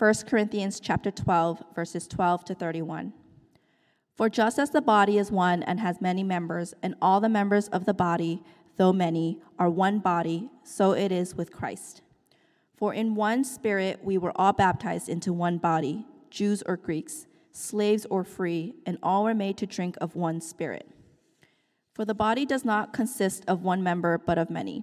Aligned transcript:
1 0.00 0.14
Corinthians 0.26 0.80
chapter 0.80 1.10
12 1.10 1.62
verses 1.74 2.08
12 2.08 2.46
to 2.46 2.54
31. 2.54 3.12
For 4.16 4.30
just 4.30 4.58
as 4.58 4.70
the 4.70 4.80
body 4.80 5.18
is 5.18 5.30
one 5.30 5.62
and 5.62 5.78
has 5.78 6.00
many 6.00 6.22
members, 6.22 6.72
and 6.82 6.94
all 7.02 7.20
the 7.20 7.28
members 7.28 7.68
of 7.68 7.84
the 7.84 7.92
body, 7.92 8.42
though 8.78 8.94
many, 8.94 9.42
are 9.58 9.68
one 9.68 9.98
body, 9.98 10.48
so 10.64 10.92
it 10.92 11.12
is 11.12 11.34
with 11.34 11.52
Christ. 11.52 12.00
For 12.78 12.94
in 12.94 13.14
one 13.14 13.44
spirit 13.44 14.02
we 14.02 14.16
were 14.16 14.32
all 14.36 14.54
baptized 14.54 15.10
into 15.10 15.34
one 15.34 15.58
body, 15.58 16.06
Jews 16.30 16.62
or 16.64 16.78
Greeks, 16.78 17.26
slaves 17.52 18.06
or 18.08 18.24
free, 18.24 18.76
and 18.86 18.96
all 19.02 19.24
were 19.24 19.34
made 19.34 19.58
to 19.58 19.66
drink 19.66 19.98
of 20.00 20.16
one 20.16 20.40
spirit. 20.40 20.88
For 21.92 22.06
the 22.06 22.14
body 22.14 22.46
does 22.46 22.64
not 22.64 22.94
consist 22.94 23.44
of 23.46 23.60
one 23.62 23.82
member, 23.82 24.16
but 24.16 24.38
of 24.38 24.48
many. 24.48 24.82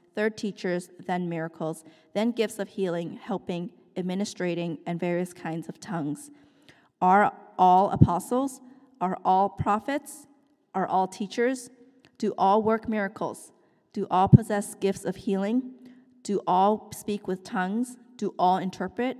third 0.15 0.37
teachers, 0.37 0.89
then 1.05 1.29
miracles, 1.29 1.83
then 2.13 2.31
gifts 2.31 2.59
of 2.59 2.69
healing, 2.69 3.19
helping, 3.21 3.71
administrating, 3.95 4.77
and 4.85 4.99
various 4.99 5.33
kinds 5.33 5.67
of 5.67 5.79
tongues. 5.79 6.31
Are 7.01 7.33
all 7.57 7.89
apostles? 7.91 8.61
Are 8.99 9.17
all 9.25 9.49
prophets? 9.49 10.27
Are 10.75 10.87
all 10.87 11.07
teachers? 11.07 11.69
Do 12.17 12.33
all 12.37 12.61
work 12.61 12.87
miracles? 12.87 13.51
Do 13.93 14.07
all 14.11 14.27
possess 14.27 14.75
gifts 14.75 15.05
of 15.05 15.15
healing? 15.15 15.73
Do 16.23 16.41
all 16.45 16.91
speak 16.93 17.27
with 17.27 17.43
tongues? 17.43 17.97
Do 18.15 18.33
all 18.37 18.57
interpret? 18.57 19.17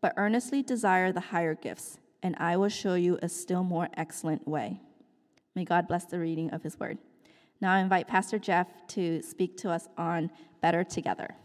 But 0.00 0.14
earnestly 0.16 0.62
desire 0.62 1.12
the 1.12 1.20
higher 1.20 1.54
gifts, 1.54 1.98
and 2.22 2.36
I 2.38 2.56
will 2.56 2.68
show 2.68 2.94
you 2.94 3.18
a 3.22 3.28
still 3.28 3.64
more 3.64 3.88
excellent 3.96 4.46
way. 4.46 4.80
May 5.54 5.64
God 5.64 5.88
bless 5.88 6.04
the 6.04 6.18
reading 6.18 6.50
of 6.50 6.62
his 6.62 6.78
word. 6.78 6.98
Now 7.62 7.74
I 7.74 7.78
invite 7.78 8.08
Pastor 8.08 8.40
Jeff 8.40 8.66
to 8.88 9.22
speak 9.22 9.56
to 9.58 9.70
us 9.70 9.86
on 9.96 10.32
Better 10.60 10.82
Together. 10.82 11.36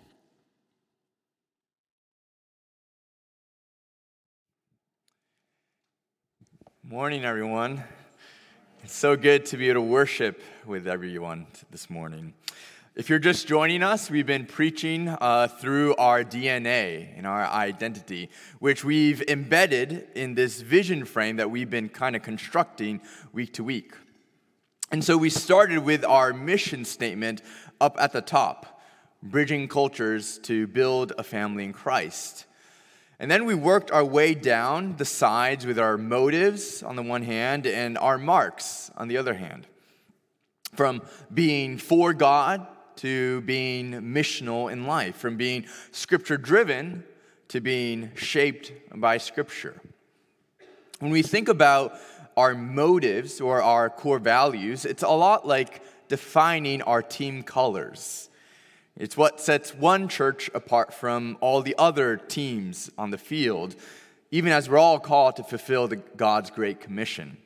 Morning, 6.82 7.24
everyone. 7.24 7.84
It's 8.84 8.96
so 8.96 9.16
good 9.16 9.46
to 9.46 9.58
be 9.58 9.70
able 9.70 9.82
to 9.82 9.88
worship 9.88 10.42
with 10.66 10.88
everyone 10.88 11.46
this 11.70 11.88
morning. 11.88 12.34
If 12.96 13.12
you're 13.12 13.20
just 13.20 13.48
joining 13.48 13.84
us, 13.84 14.10
we've 14.10 14.26
been 14.26 14.48
preaching 14.48 15.10
uh, 15.10 15.48
through 15.48 15.96
our 15.98 16.24
DNA 16.24 17.16
and 17.16 17.28
our 17.28 17.46
identity, 17.46 18.32
which 18.58 18.84
we've 18.84 19.22
embedded 19.28 20.08
in 20.16 20.34
this 20.34 20.62
vision 20.62 21.06
frame 21.06 21.36
that 21.36 21.52
we've 21.52 21.70
been 21.70 21.90
kind 21.90 22.16
of 22.16 22.24
constructing 22.24 23.02
week 23.34 23.54
to 23.54 23.64
week. 23.64 23.94
And 24.92 25.04
so 25.04 25.18
we 25.18 25.30
started 25.30 25.80
with 25.80 26.06
our 26.06 26.32
mission 26.34 26.86
statement 26.86 27.42
up 27.82 27.98
at 28.00 28.14
the 28.14 28.22
top 28.22 28.82
bridging 29.22 29.68
cultures 29.68 30.38
to 30.40 30.68
build 30.68 31.12
a 31.18 31.24
family 31.24 31.66
in 31.66 31.74
Christ. 31.74 32.46
And 33.20 33.30
then 33.32 33.46
we 33.46 33.56
worked 33.56 33.92
our 33.92 34.06
way 34.06 34.36
down 34.36 34.96
the 34.98 35.06
sides 35.06 35.66
with 35.66 35.80
our 35.80 35.98
motives 35.98 36.84
on 36.84 36.96
the 36.96 37.02
one 37.02 37.24
hand 37.24 37.66
and 37.66 37.98
our 37.98 38.18
marks 38.18 38.92
on 38.96 39.08
the 39.08 39.18
other 39.18 39.34
hand. 39.34 39.66
From 40.76 41.02
being 41.34 41.78
for 41.78 42.14
God 42.14 42.68
to 42.98 43.42
being 43.42 43.92
missional 43.92 44.72
in 44.72 44.86
life, 44.86 45.16
from 45.16 45.36
being 45.36 45.66
scripture 45.92 46.38
driven 46.38 47.04
to 47.50 47.60
being 47.60 48.12
shaped 48.16 48.72
by 48.96 49.18
scripture. 49.18 49.82
When 51.00 51.12
we 51.12 51.22
think 51.22 51.48
about 51.48 51.94
our 52.38 52.54
motives 52.54 53.42
or 53.42 53.62
our 53.62 53.90
core 53.90 54.20
values, 54.20 54.86
it's 54.86 55.04
a 55.04 55.10
lot 55.10 55.46
like 55.46 55.82
defining 56.08 56.82
our 56.84 57.02
team 57.02 57.44
colors. 57.44 58.30
It's 58.96 59.18
what 59.18 59.42
sets 59.42 59.74
one 59.74 60.08
church 60.08 60.50
apart 60.54 60.94
from 60.94 61.38
all 61.42 61.62
the 61.62 61.76
other 61.78 62.16
teams 62.16 62.90
on 62.98 63.10
the 63.10 63.18
field, 63.18 63.76
even 64.32 64.52
as 64.52 64.70
we're 64.70 64.78
all 64.78 65.00
called 65.00 65.36
to 65.38 65.44
fulfill 65.44 65.88
the, 65.88 65.98
God's 65.98 66.52
great 66.52 66.80
commission. 66.80 67.38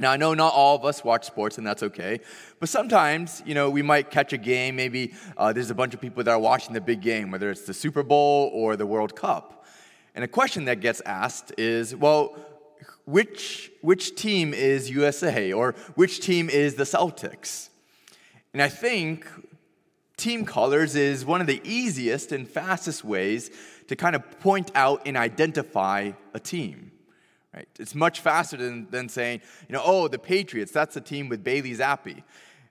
Now, 0.00 0.12
I 0.12 0.16
know 0.16 0.32
not 0.32 0.52
all 0.54 0.76
of 0.76 0.84
us 0.84 1.02
watch 1.02 1.24
sports, 1.24 1.58
and 1.58 1.66
that's 1.66 1.82
okay. 1.82 2.20
But 2.60 2.68
sometimes, 2.68 3.42
you 3.44 3.54
know, 3.54 3.68
we 3.68 3.82
might 3.82 4.10
catch 4.10 4.32
a 4.32 4.38
game. 4.38 4.76
Maybe 4.76 5.14
uh, 5.36 5.52
there's 5.52 5.70
a 5.70 5.74
bunch 5.74 5.92
of 5.92 6.00
people 6.00 6.22
that 6.22 6.30
are 6.30 6.38
watching 6.38 6.72
the 6.72 6.80
big 6.80 7.00
game, 7.00 7.30
whether 7.30 7.50
it's 7.50 7.62
the 7.62 7.74
Super 7.74 8.04
Bowl 8.04 8.50
or 8.54 8.76
the 8.76 8.86
World 8.86 9.16
Cup. 9.16 9.66
And 10.14 10.24
a 10.24 10.28
question 10.28 10.66
that 10.66 10.80
gets 10.80 11.00
asked 11.02 11.52
is, 11.58 11.96
well, 11.96 12.36
which, 13.04 13.70
which 13.80 14.14
team 14.14 14.52
is 14.52 14.90
USA 14.90 15.52
or 15.52 15.74
which 15.94 16.20
team 16.20 16.50
is 16.50 16.74
the 16.74 16.84
Celtics? 16.84 17.68
And 18.52 18.62
I 18.62 18.68
think 18.68 19.26
team 20.16 20.44
colors 20.44 20.94
is 20.94 21.24
one 21.24 21.40
of 21.40 21.46
the 21.46 21.60
easiest 21.64 22.32
and 22.32 22.46
fastest 22.46 23.04
ways 23.04 23.50
to 23.88 23.96
kind 23.96 24.14
of 24.14 24.40
point 24.40 24.70
out 24.74 25.02
and 25.06 25.16
identify 25.16 26.12
a 26.34 26.40
team. 26.40 26.92
Right? 27.54 27.68
It's 27.78 27.94
much 27.94 28.20
faster 28.20 28.56
than, 28.56 28.88
than 28.90 29.08
saying, 29.08 29.40
you 29.68 29.72
know, 29.72 29.82
oh, 29.84 30.08
the 30.08 30.18
Patriots, 30.18 30.70
that's 30.70 30.94
the 30.94 31.00
team 31.00 31.28
with 31.28 31.42
Bailey 31.42 31.74
Zappe. 31.74 32.22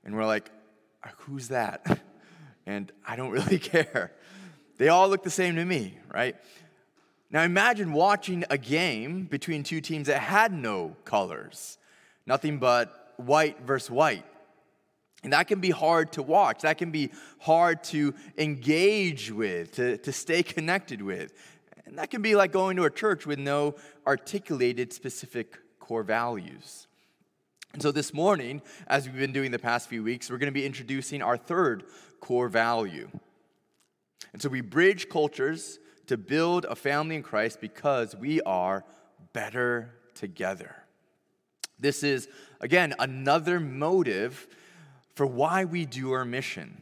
And 0.04 0.16
we're 0.16 0.26
like, 0.26 0.52
uh, 1.04 1.10
who's 1.18 1.50
that? 1.50 2.00
And 2.70 2.92
I 3.08 3.16
don't 3.16 3.32
really 3.32 3.60
care. 3.74 4.12
They 4.78 4.90
all 4.90 5.08
look 5.08 5.24
the 5.24 5.30
same 5.30 5.56
to 5.56 5.64
me, 5.64 5.98
right? 6.14 6.36
Now 7.30 7.44
imagine 7.44 7.92
watching 7.92 8.46
a 8.50 8.58
game 8.58 9.26
between 9.26 9.64
two 9.64 9.82
teams 9.82 10.08
that 10.08 10.20
had 10.20 10.54
no 10.54 10.96
colors, 11.04 11.78
nothing 12.26 12.58
but 12.58 13.14
white 13.18 13.62
versus 13.62 13.92
white. 13.92 14.26
And 15.24 15.34
that 15.34 15.48
can 15.48 15.60
be 15.60 15.72
hard 15.72 16.14
to 16.14 16.24
watch. 16.24 16.62
That 16.62 16.78
can 16.78 16.92
be 16.92 17.12
hard 17.40 17.84
to 17.86 18.14
engage 18.38 19.32
with, 19.32 19.74
to, 19.74 19.98
to 19.98 20.14
stay 20.14 20.44
connected 20.44 21.02
with. 21.02 21.34
And 21.86 21.98
that 21.98 22.12
can 22.12 22.22
be 22.22 22.36
like 22.36 22.52
going 22.52 22.78
to 22.78 22.84
a 22.84 22.92
church 22.92 23.26
with 23.26 23.40
no 23.40 23.76
articulated 24.06 24.94
specific 24.94 25.58
core 25.80 26.04
values. 26.04 26.88
And 27.74 27.82
so 27.82 27.92
this 27.92 28.14
morning, 28.14 28.62
as 28.88 29.06
we've 29.06 29.18
been 29.18 29.34
doing 29.34 29.52
the 29.52 29.60
past 29.60 29.90
few 29.90 30.04
weeks, 30.04 30.30
we're 30.30 30.38
going 30.38 30.54
to 30.54 30.60
be 30.60 30.66
introducing 30.66 31.22
our 31.22 31.38
third 31.38 31.84
core 32.20 32.48
value. 32.48 33.10
And 34.34 34.42
so 34.42 34.50
we 34.50 34.62
bridge 34.62 35.10
cultures 35.10 35.80
to 36.08 36.18
build 36.18 36.66
a 36.66 36.76
family 36.76 37.16
in 37.16 37.24
Christ 37.24 37.62
because 37.62 38.16
we 38.16 38.42
are 38.42 38.84
better 39.34 39.94
together. 40.16 40.76
This 41.80 42.04
is, 42.04 42.28
again, 42.60 42.96
another 42.98 43.60
motive 43.60 44.48
for 45.16 45.26
why 45.26 45.66
we 45.66 45.86
do 45.86 46.12
our 46.12 46.26
mission. 46.26 46.82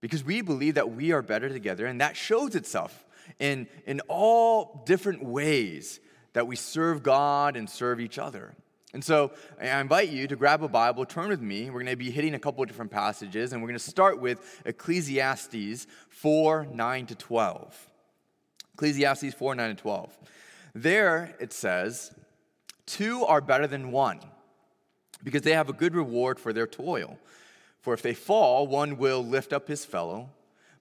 Because 0.00 0.24
we 0.24 0.40
believe 0.40 0.74
that 0.74 0.90
we 0.90 1.12
are 1.12 1.22
better 1.22 1.48
together, 1.48 1.86
and 1.86 2.00
that 2.00 2.16
shows 2.16 2.56
itself 2.56 3.04
in, 3.38 3.68
in 3.86 4.00
all 4.08 4.82
different 4.84 5.22
ways 5.22 6.00
that 6.32 6.46
we 6.46 6.56
serve 6.56 7.02
God 7.02 7.56
and 7.56 7.68
serve 7.70 8.00
each 8.00 8.18
other. 8.18 8.54
And 8.94 9.02
so 9.02 9.32
I 9.60 9.80
invite 9.80 10.10
you 10.10 10.26
to 10.26 10.36
grab 10.36 10.62
a 10.62 10.68
Bible, 10.68 11.06
turn 11.06 11.28
with 11.28 11.40
me. 11.40 11.70
We're 11.70 11.82
going 11.82 11.86
to 11.86 11.96
be 11.96 12.10
hitting 12.10 12.34
a 12.34 12.38
couple 12.38 12.62
of 12.62 12.68
different 12.68 12.90
passages, 12.90 13.52
and 13.52 13.62
we're 13.62 13.68
going 13.68 13.78
to 13.78 13.84
start 13.84 14.20
with 14.20 14.62
Ecclesiastes 14.66 15.86
4 16.10 16.66
9 16.66 17.06
to 17.06 17.14
12. 17.14 17.90
Ecclesiastes 18.74 19.34
4 19.34 19.54
9 19.54 19.76
to 19.76 19.82
12. 19.82 20.18
There 20.74 21.34
it 21.40 21.52
says, 21.52 22.14
Two 22.84 23.24
are 23.24 23.40
better 23.40 23.66
than 23.66 23.92
one, 23.92 24.20
because 25.24 25.42
they 25.42 25.54
have 25.54 25.70
a 25.70 25.74
good 25.74 25.94
reward 25.94 26.38
for 26.38 26.52
their 26.52 26.66
toil. 26.66 27.18
For 27.80 27.94
if 27.94 28.02
they 28.02 28.14
fall, 28.14 28.66
one 28.66 28.98
will 28.98 29.24
lift 29.24 29.52
up 29.52 29.68
his 29.68 29.84
fellow. 29.84 30.30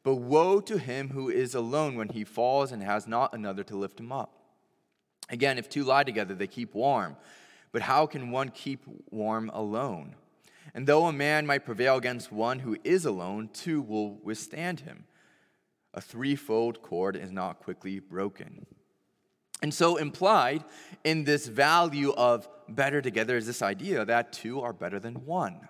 But 0.04 0.16
woe 0.16 0.62
to 0.62 0.78
him 0.78 1.10
who 1.10 1.30
is 1.30 1.56
alone 1.56 1.96
when 1.96 2.10
he 2.10 2.24
falls 2.24 2.72
and 2.72 2.82
has 2.82 3.08
not 3.08 3.34
another 3.34 3.64
to 3.66 3.76
lift 3.76 4.00
him 4.00 4.12
up. 4.12 4.34
Again, 5.30 5.58
if 5.58 5.70
two 5.70 5.84
lie 5.84 6.04
together, 6.04 6.34
they 6.34 6.48
keep 6.48 6.74
warm. 6.74 7.16
But 7.72 7.84
how 7.84 8.06
can 8.06 8.32
one 8.32 8.50
keep 8.50 8.86
warm 9.10 9.50
alone? 9.54 10.16
And 10.74 10.88
though 10.88 11.06
a 11.06 11.14
man 11.14 11.46
might 11.46 11.66
prevail 11.66 11.98
against 11.98 12.32
one 12.32 12.60
who 12.60 12.78
is 12.84 13.06
alone, 13.06 13.50
two 13.54 13.82
will 13.82 14.16
withstand 14.24 14.82
him. 14.82 15.06
A 15.94 16.02
threefold 16.02 16.82
cord 16.82 17.16
is 17.16 17.32
not 17.32 17.60
quickly 17.60 18.00
broken. 18.00 18.66
And 19.62 19.74
so, 19.74 19.98
implied 19.98 20.64
in 21.04 21.24
this 21.24 21.48
value 21.48 22.14
of 22.14 22.48
better 22.68 23.02
together 23.02 23.38
is 23.38 23.46
this 23.46 23.62
idea 23.62 24.06
that 24.06 24.34
two 24.34 24.62
are 24.62 24.74
better 24.74 25.00
than 25.00 25.26
one. 25.26 25.68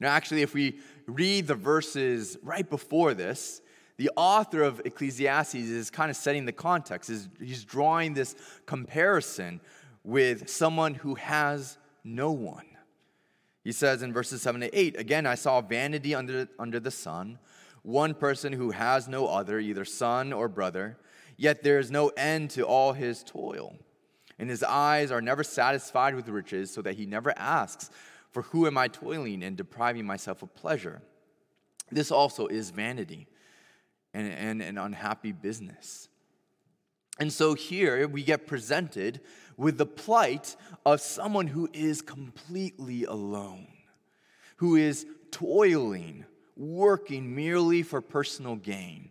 Now, 0.00 0.08
actually, 0.08 0.42
if 0.42 0.54
we 0.54 0.80
read 1.06 1.46
the 1.46 1.54
verses 1.54 2.36
right 2.42 2.68
before 2.68 3.14
this, 3.14 3.60
the 3.98 4.10
author 4.16 4.62
of 4.62 4.80
Ecclesiastes 4.84 5.54
is 5.54 5.90
kind 5.90 6.10
of 6.10 6.16
setting 6.16 6.44
the 6.44 6.52
context. 6.52 7.10
He's 7.40 7.64
drawing 7.64 8.14
this 8.14 8.36
comparison 8.64 9.60
with 10.08 10.48
someone 10.48 10.94
who 10.94 11.16
has 11.16 11.76
no 12.02 12.32
one. 12.32 12.64
He 13.62 13.72
says 13.72 14.00
in 14.00 14.10
verses 14.10 14.40
7 14.40 14.62
to 14.62 14.78
8, 14.78 14.98
Again, 14.98 15.26
I 15.26 15.34
saw 15.34 15.60
vanity 15.60 16.14
under, 16.14 16.48
under 16.58 16.80
the 16.80 16.90
sun, 16.90 17.38
one 17.82 18.14
person 18.14 18.54
who 18.54 18.70
has 18.70 19.06
no 19.06 19.26
other, 19.26 19.60
either 19.60 19.84
son 19.84 20.32
or 20.32 20.48
brother, 20.48 20.96
yet 21.36 21.62
there 21.62 21.78
is 21.78 21.90
no 21.90 22.08
end 22.16 22.48
to 22.52 22.62
all 22.62 22.94
his 22.94 23.22
toil. 23.22 23.76
And 24.38 24.48
his 24.48 24.62
eyes 24.62 25.12
are 25.12 25.20
never 25.20 25.44
satisfied 25.44 26.14
with 26.14 26.26
riches, 26.30 26.70
so 26.70 26.80
that 26.80 26.94
he 26.94 27.04
never 27.04 27.38
asks, 27.38 27.90
For 28.30 28.40
who 28.40 28.66
am 28.66 28.78
I 28.78 28.88
toiling 28.88 29.42
and 29.42 29.58
depriving 29.58 30.06
myself 30.06 30.42
of 30.42 30.54
pleasure? 30.54 31.02
This 31.90 32.10
also 32.10 32.46
is 32.46 32.70
vanity 32.70 33.26
and, 34.14 34.32
and 34.32 34.62
an 34.62 34.78
unhappy 34.78 35.32
business. 35.32 36.08
And 37.18 37.32
so 37.32 37.54
here 37.54 38.06
we 38.06 38.22
get 38.22 38.46
presented 38.46 39.20
with 39.58 39.76
the 39.76 39.84
plight 39.84 40.56
of 40.86 41.02
someone 41.02 41.48
who 41.48 41.68
is 41.74 42.00
completely 42.00 43.04
alone, 43.04 43.66
who 44.56 44.76
is 44.76 45.04
toiling, 45.30 46.24
working 46.56 47.34
merely 47.34 47.82
for 47.82 48.00
personal 48.00 48.56
gain. 48.56 49.10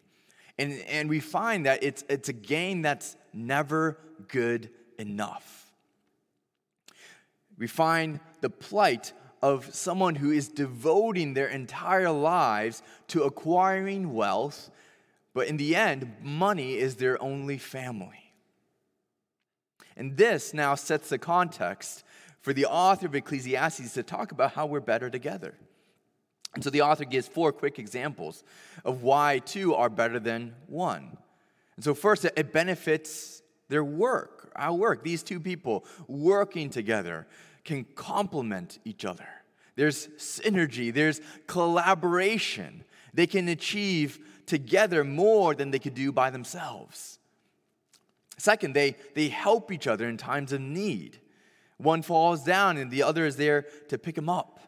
And, 0.57 0.81
and 0.87 1.09
we 1.09 1.19
find 1.19 1.67
that 1.67 1.83
it's, 1.83 2.03
it's 2.09 2.29
a 2.29 2.33
gain 2.33 2.81
that's 2.81 3.15
never 3.33 3.99
good 4.29 4.69
enough. 4.97 5.69
We 7.57 7.67
find 7.67 8.19
the 8.41 8.49
plight 8.49 9.13
of 9.41 9.75
someone 9.75 10.15
who 10.15 10.31
is 10.31 10.47
devoting 10.47 11.33
their 11.33 11.47
entire 11.47 12.09
lives 12.09 12.81
to 13.09 13.23
acquiring 13.23 14.13
wealth, 14.13 14.71
but 15.33 15.47
in 15.47 15.57
the 15.57 15.75
end, 15.75 16.11
money 16.21 16.77
is 16.77 16.95
their 16.95 17.21
only 17.21 17.57
family. 17.57 18.26
And 19.97 20.15
this 20.15 20.53
now 20.53 20.75
sets 20.75 21.09
the 21.09 21.17
context 21.17 22.03
for 22.41 22.53
the 22.53 22.67
author 22.67 23.07
of 23.07 23.15
Ecclesiastes 23.15 23.93
to 23.95 24.03
talk 24.03 24.31
about 24.31 24.53
how 24.53 24.67
we're 24.67 24.79
better 24.79 25.09
together. 25.09 25.55
And 26.53 26.63
so 26.63 26.69
the 26.69 26.81
author 26.81 27.03
gives 27.03 27.27
four 27.27 27.51
quick 27.51 27.77
examples 27.79 28.43
of 28.85 29.03
why 29.03 29.39
two 29.39 29.75
are 29.75 29.89
better 29.89 30.19
than 30.19 30.55
one. 30.67 31.17
And 31.75 31.83
so, 31.83 31.93
first, 31.93 32.25
it 32.25 32.53
benefits 32.53 33.41
their 33.69 33.83
work, 33.83 34.51
our 34.55 34.73
work. 34.73 35.03
These 35.03 35.23
two 35.23 35.39
people 35.39 35.83
working 36.07 36.69
together 36.69 37.27
can 37.63 37.83
complement 37.95 38.79
each 38.85 39.03
other. 39.03 39.27
There's 39.75 40.07
synergy, 40.17 40.93
there's 40.93 41.21
collaboration. 41.45 42.83
They 43.13 43.27
can 43.27 43.47
achieve 43.49 44.19
together 44.45 45.03
more 45.03 45.53
than 45.53 45.71
they 45.71 45.79
could 45.79 45.93
do 45.93 46.11
by 46.11 46.29
themselves. 46.29 47.19
Second, 48.37 48.73
they, 48.73 48.95
they 49.15 49.29
help 49.29 49.71
each 49.71 49.87
other 49.87 50.07
in 50.07 50.17
times 50.17 50.53
of 50.53 50.61
need. 50.61 51.19
One 51.77 52.01
falls 52.01 52.43
down 52.43 52.77
and 52.77 52.91
the 52.91 53.03
other 53.03 53.25
is 53.25 53.35
there 53.35 53.65
to 53.89 53.97
pick 53.97 54.17
him 54.17 54.29
up. 54.29 54.59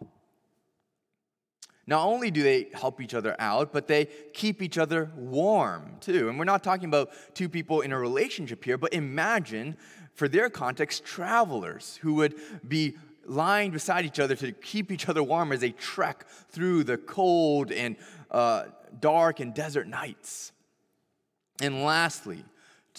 Not 1.85 2.05
only 2.05 2.29
do 2.29 2.43
they 2.43 2.67
help 2.71 3.01
each 3.01 3.15
other 3.15 3.35
out, 3.39 3.73
but 3.73 3.87
they 3.87 4.05
keep 4.33 4.61
each 4.61 4.77
other 4.77 5.09
warm 5.15 5.97
too. 5.99 6.29
And 6.29 6.37
we're 6.37 6.45
not 6.45 6.63
talking 6.63 6.85
about 6.85 7.09
two 7.33 7.49
people 7.49 7.81
in 7.81 7.91
a 7.91 7.97
relationship 7.97 8.63
here, 8.63 8.77
but 8.77 8.93
imagine, 8.93 9.75
for 10.13 10.27
their 10.27 10.51
context, 10.51 11.03
travelers 11.03 11.97
who 12.03 12.13
would 12.15 12.35
be 12.67 12.95
lying 13.25 13.71
beside 13.71 14.05
each 14.05 14.19
other 14.19 14.35
to 14.35 14.51
keep 14.51 14.91
each 14.91 15.09
other 15.09 15.23
warm 15.23 15.51
as 15.51 15.61
they 15.61 15.71
trek 15.71 16.27
through 16.49 16.83
the 16.83 16.97
cold 16.97 17.71
and 17.71 17.95
uh, 18.29 18.65
dark 18.99 19.39
and 19.39 19.55
desert 19.55 19.87
nights. 19.87 20.51
And 21.59 21.83
lastly, 21.83 22.43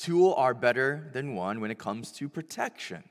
Two 0.00 0.32
are 0.32 0.55
better 0.55 1.11
than 1.12 1.35
one 1.35 1.61
when 1.61 1.70
it 1.70 1.79
comes 1.79 2.11
to 2.12 2.26
protection. 2.26 3.05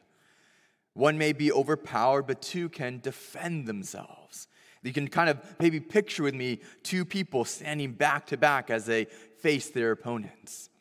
One 0.96 1.20
may 1.20 1.34
be 1.34 1.52
overpowered, 1.52 2.24
but 2.24 2.42
two 2.42 2.68
can 2.68 3.00
defend 3.00 3.68
themselves. 3.68 4.48
You 4.82 4.92
can 4.92 5.08
kind 5.08 5.30
of 5.30 5.38
maybe 5.60 5.80
picture 5.80 6.24
with 6.24 6.34
me 6.34 6.62
two 6.82 7.06
people 7.06 7.46
standing 7.46 7.92
back 7.92 8.26
to 8.28 8.38
back 8.38 8.72
as 8.72 8.88
they 8.88 9.06
face 9.38 9.70
their 9.70 9.92
opponents. 9.92 10.72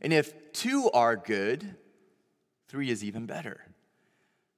And 0.00 0.12
if 0.12 0.52
two 0.52 0.90
are 0.94 1.16
good, 1.16 1.74
three 2.68 2.90
is 2.90 3.02
even 3.02 3.26
better. 3.26 3.62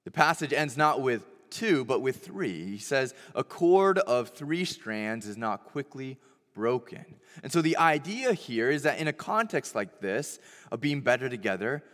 The 0.04 0.10
passage 0.10 0.52
ends 0.52 0.76
not 0.76 1.00
with 1.00 1.22
two, 1.48 1.86
but 1.86 2.02
with 2.02 2.22
three. 2.22 2.66
He 2.66 2.78
says, 2.78 3.14
A 3.34 3.42
cord 3.42 3.98
of 4.00 4.28
three 4.28 4.66
strands 4.66 5.26
is 5.26 5.38
not 5.38 5.64
quickly 5.64 6.18
broken. 6.58 7.04
And 7.44 7.52
so 7.52 7.62
the 7.62 7.76
idea 7.76 8.32
here 8.32 8.68
is 8.68 8.82
that 8.82 8.98
in 8.98 9.06
a 9.06 9.12
context 9.12 9.76
like 9.76 10.00
this, 10.00 10.40
of 10.72 10.80
being 10.80 11.02
better 11.02 11.28
together, 11.28 11.84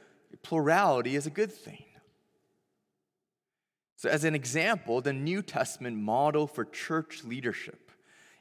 plurality 0.43 1.17
is 1.17 1.27
a 1.27 1.31
good 1.31 1.53
thing. 1.53 1.85
So, 3.97 4.09
as 4.09 4.25
an 4.25 4.35
example, 4.35 5.03
the 5.03 5.13
New 5.13 5.43
Testament 5.43 5.99
model 5.99 6.47
for 6.47 6.65
church 6.65 7.25
leadership 7.25 7.91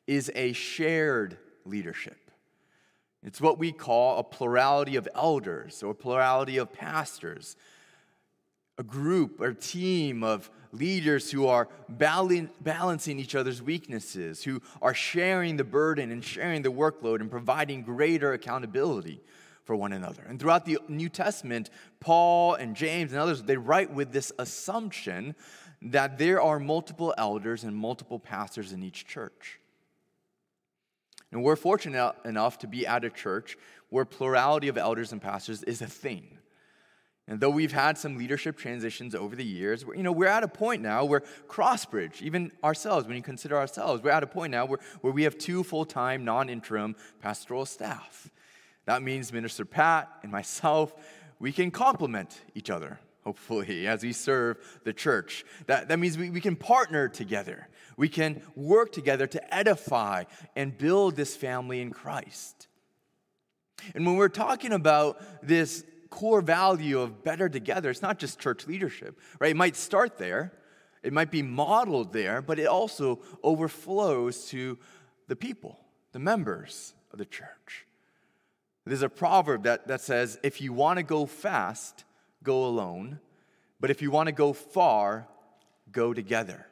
is 0.07 0.31
a 0.33 0.53
shared 0.53 1.37
leadership. 1.65 2.31
It's 3.21 3.41
what 3.41 3.59
we 3.59 3.73
call 3.73 4.17
a 4.17 4.23
plurality 4.23 4.95
of 4.95 5.07
elders 5.13 5.83
or 5.83 5.93
plurality 5.93 6.57
of 6.57 6.71
pastors, 6.71 7.57
a 8.77 8.83
group 8.83 9.41
or 9.41 9.53
team 9.53 10.23
of 10.23 10.49
leaders 10.73 11.31
who 11.31 11.47
are 11.47 11.69
balancing 11.87 13.19
each 13.19 13.35
other's 13.35 13.61
weaknesses, 13.61 14.43
who 14.43 14.61
are 14.81 14.93
sharing 14.93 15.55
the 15.55 15.63
burden 15.63 16.11
and 16.11 16.23
sharing 16.23 16.63
the 16.63 16.71
workload 16.71 17.21
and 17.21 17.31
providing 17.31 17.83
greater 17.83 18.33
accountability 18.33 19.21
for 19.63 19.75
one 19.75 19.93
another. 19.93 20.23
And 20.27 20.39
throughout 20.39 20.65
the 20.65 20.79
New 20.89 21.07
Testament, 21.07 21.69
Paul 21.99 22.55
and 22.55 22.75
James 22.75 23.13
and 23.13 23.21
others, 23.21 23.43
they 23.43 23.55
write 23.55 23.93
with 23.93 24.11
this 24.11 24.31
assumption 24.37 25.35
that 25.81 26.17
there 26.17 26.41
are 26.41 26.59
multiple 26.59 27.13
elders 27.17 27.63
and 27.63 27.75
multiple 27.75 28.19
pastors 28.19 28.73
in 28.73 28.83
each 28.83 29.05
church. 29.05 29.59
And 31.31 31.43
we're 31.43 31.55
fortunate 31.55 32.13
enough 32.25 32.59
to 32.59 32.67
be 32.67 32.85
at 32.85 33.05
a 33.05 33.09
church 33.09 33.57
where 33.89 34.05
plurality 34.05 34.67
of 34.67 34.77
elders 34.77 35.11
and 35.11 35.21
pastors 35.21 35.63
is 35.63 35.81
a 35.81 35.87
thing. 35.87 36.39
And 37.27 37.39
though 37.39 37.49
we've 37.49 37.71
had 37.71 37.97
some 37.97 38.17
leadership 38.17 38.57
transitions 38.57 39.15
over 39.15 39.35
the 39.35 39.45
years, 39.45 39.85
you 39.95 40.03
know, 40.03 40.11
we're 40.11 40.27
at 40.27 40.43
a 40.43 40.47
point 40.47 40.81
now 40.81 41.05
where 41.05 41.21
Crossbridge, 41.47 42.21
even 42.21 42.51
ourselves, 42.63 43.07
when 43.07 43.15
you 43.15 43.23
consider 43.23 43.57
ourselves, 43.57 44.03
we're 44.03 44.11
at 44.11 44.23
a 44.23 44.27
point 44.27 44.51
now 44.51 44.65
where, 44.65 44.79
where 44.99 45.13
we 45.13 45.23
have 45.23 45.37
two 45.37 45.63
full-time, 45.63 46.25
non-interim 46.25 46.97
pastoral 47.21 47.65
staff. 47.65 48.29
That 48.85 49.01
means 49.01 49.31
Minister 49.31 49.63
Pat 49.63 50.09
and 50.21 50.31
myself, 50.31 50.93
we 51.39 51.53
can 51.53 51.71
complement 51.71 52.41
each 52.55 52.69
other, 52.69 52.99
hopefully, 53.23 53.87
as 53.87 54.03
we 54.03 54.11
serve 54.11 54.57
the 54.83 54.91
church. 54.91 55.45
That, 55.67 55.87
that 55.87 55.99
means 55.99 56.17
we, 56.17 56.29
we 56.29 56.41
can 56.41 56.57
partner 56.57 57.07
together. 57.07 57.69
We 57.95 58.09
can 58.09 58.41
work 58.53 58.91
together 58.91 59.27
to 59.27 59.53
edify 59.53 60.25
and 60.57 60.77
build 60.77 61.15
this 61.15 61.37
family 61.37 61.79
in 61.79 61.91
Christ. 61.91 62.67
And 63.95 64.05
when 64.05 64.17
we're 64.17 64.27
talking 64.27 64.73
about 64.73 65.21
this 65.45 65.85
core 66.13 66.41
value 66.41 66.99
of 66.99 67.23
better 67.23 67.49
together, 67.49 67.89
it's 67.89 68.03
not 68.03 68.19
just 68.19 68.37
church 68.37 68.67
leadership, 68.67 69.19
right? 69.39 69.49
It 69.49 69.57
might 69.57 69.75
start 69.75 70.19
there, 70.19 70.53
it 71.01 71.11
might 71.11 71.31
be 71.31 71.41
modeled 71.41 72.13
there, 72.13 72.39
but 72.39 72.59
it 72.59 72.67
also 72.67 73.19
overflows 73.41 74.45
to 74.49 74.77
the 75.27 75.35
people, 75.35 75.79
the 76.11 76.19
members 76.19 76.93
of 77.11 77.17
the 77.17 77.25
church. 77.25 77.87
There's 78.85 79.01
a 79.01 79.09
proverb 79.09 79.63
that, 79.63 79.87
that 79.87 80.01
says, 80.01 80.37
if 80.43 80.61
you 80.61 80.71
want 80.71 80.97
to 80.97 81.03
go 81.03 81.25
fast, 81.25 82.03
go 82.43 82.63
alone, 82.63 83.19
but 83.79 83.89
if 83.89 83.99
you 83.99 84.11
want 84.11 84.27
to 84.27 84.33
go 84.33 84.53
far, 84.53 85.27
go 85.91 86.13
together. 86.13 86.67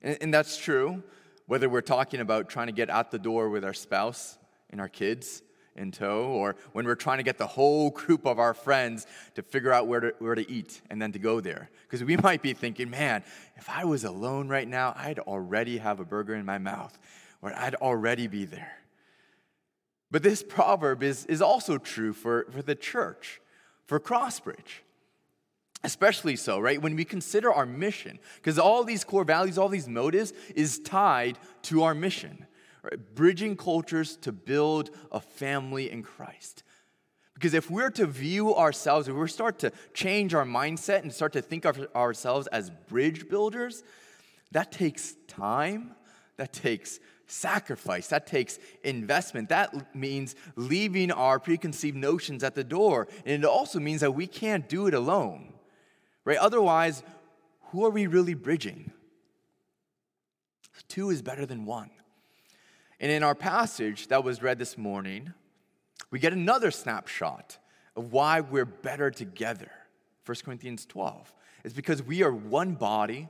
And, 0.00 0.16
and 0.20 0.32
that's 0.32 0.56
true, 0.56 1.02
whether 1.46 1.68
we're 1.68 1.80
talking 1.80 2.20
about 2.20 2.48
trying 2.48 2.68
to 2.68 2.72
get 2.72 2.88
out 2.88 3.10
the 3.10 3.18
door 3.18 3.48
with 3.48 3.64
our 3.64 3.74
spouse 3.74 4.38
and 4.70 4.80
our 4.80 4.88
kids 4.88 5.42
in 5.80 5.90
tow, 5.90 6.26
or 6.26 6.54
when 6.72 6.84
we're 6.84 6.94
trying 6.94 7.16
to 7.16 7.24
get 7.24 7.38
the 7.38 7.46
whole 7.46 7.90
group 7.90 8.26
of 8.26 8.38
our 8.38 8.54
friends 8.54 9.06
to 9.34 9.42
figure 9.42 9.72
out 9.72 9.88
where 9.88 10.00
to, 10.00 10.14
where 10.18 10.34
to 10.34 10.48
eat 10.48 10.80
and 10.90 11.00
then 11.00 11.10
to 11.12 11.18
go 11.18 11.40
there. 11.40 11.70
Because 11.82 12.04
we 12.04 12.16
might 12.18 12.42
be 12.42 12.52
thinking, 12.52 12.90
man, 12.90 13.24
if 13.56 13.68
I 13.68 13.84
was 13.84 14.04
alone 14.04 14.48
right 14.48 14.68
now, 14.68 14.94
I'd 14.96 15.18
already 15.18 15.78
have 15.78 15.98
a 15.98 16.04
burger 16.04 16.34
in 16.34 16.44
my 16.44 16.58
mouth, 16.58 16.96
or 17.42 17.52
I'd 17.52 17.74
already 17.76 18.26
be 18.26 18.44
there. 18.44 18.76
But 20.10 20.22
this 20.22 20.42
proverb 20.42 21.02
is, 21.02 21.24
is 21.26 21.40
also 21.40 21.78
true 21.78 22.12
for, 22.12 22.46
for 22.50 22.62
the 22.62 22.74
church, 22.74 23.40
for 23.86 23.98
Crossbridge. 23.98 24.82
Especially 25.82 26.36
so, 26.36 26.60
right? 26.60 26.82
When 26.82 26.94
we 26.94 27.06
consider 27.06 27.50
our 27.50 27.64
mission, 27.64 28.18
because 28.36 28.58
all 28.58 28.84
these 28.84 29.02
core 29.02 29.24
values, 29.24 29.56
all 29.56 29.68
these 29.68 29.88
motives 29.88 30.34
is 30.54 30.78
tied 30.78 31.38
to 31.62 31.84
our 31.84 31.94
mission, 31.94 32.44
right? 32.82 33.14
Bridging 33.14 33.56
cultures 33.56 34.16
to 34.18 34.32
build 34.32 34.90
a 35.12 35.20
family 35.20 35.90
in 35.90 36.02
Christ. 36.02 36.62
Because 37.34 37.54
if 37.54 37.70
we're 37.70 37.90
to 37.90 38.06
view 38.06 38.54
ourselves, 38.54 39.08
if 39.08 39.14
we 39.14 39.26
start 39.28 39.58
to 39.60 39.72
change 39.94 40.34
our 40.34 40.44
mindset 40.44 41.02
and 41.02 41.12
start 41.12 41.32
to 41.32 41.42
think 41.42 41.64
of 41.64 41.86
ourselves 41.96 42.46
as 42.48 42.70
bridge 42.88 43.28
builders, 43.28 43.82
that 44.52 44.72
takes 44.72 45.14
time, 45.26 45.92
that 46.36 46.52
takes 46.52 47.00
sacrifice, 47.26 48.08
that 48.08 48.26
takes 48.26 48.58
investment. 48.82 49.48
That 49.48 49.94
means 49.94 50.34
leaving 50.56 51.10
our 51.12 51.38
preconceived 51.38 51.96
notions 51.96 52.44
at 52.44 52.54
the 52.54 52.64
door. 52.64 53.08
And 53.24 53.44
it 53.44 53.48
also 53.48 53.78
means 53.78 54.00
that 54.00 54.12
we 54.12 54.26
can't 54.26 54.68
do 54.68 54.86
it 54.86 54.94
alone, 54.94 55.54
right? 56.24 56.38
Otherwise, 56.38 57.02
who 57.70 57.84
are 57.86 57.90
we 57.90 58.06
really 58.06 58.34
bridging? 58.34 58.90
Two 60.88 61.10
is 61.10 61.22
better 61.22 61.46
than 61.46 61.64
one. 61.64 61.90
And 63.00 63.10
in 63.10 63.22
our 63.22 63.34
passage 63.34 64.08
that 64.08 64.22
was 64.22 64.42
read 64.42 64.58
this 64.58 64.76
morning, 64.76 65.32
we 66.10 66.18
get 66.18 66.34
another 66.34 66.70
snapshot 66.70 67.58
of 67.96 68.12
why 68.12 68.40
we're 68.40 68.66
better 68.66 69.10
together. 69.10 69.70
1 70.26 70.36
Corinthians 70.44 70.84
12. 70.86 71.32
It's 71.64 71.74
because 71.74 72.02
we 72.02 72.22
are 72.22 72.32
one 72.32 72.74
body 72.74 73.28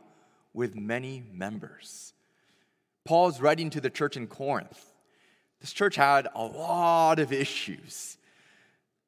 with 0.52 0.74
many 0.74 1.22
members. 1.32 2.12
Paul's 3.04 3.40
writing 3.40 3.70
to 3.70 3.80
the 3.80 3.90
church 3.90 4.16
in 4.16 4.26
Corinth. 4.26 4.92
This 5.60 5.72
church 5.72 5.96
had 5.96 6.28
a 6.34 6.44
lot 6.44 7.18
of 7.18 7.32
issues, 7.32 8.18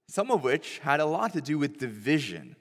some 0.06 0.30
of 0.30 0.44
which 0.44 0.78
had 0.78 1.00
a 1.00 1.06
lot 1.06 1.32
to 1.32 1.40
do 1.40 1.58
with 1.58 1.78
division 1.78 2.56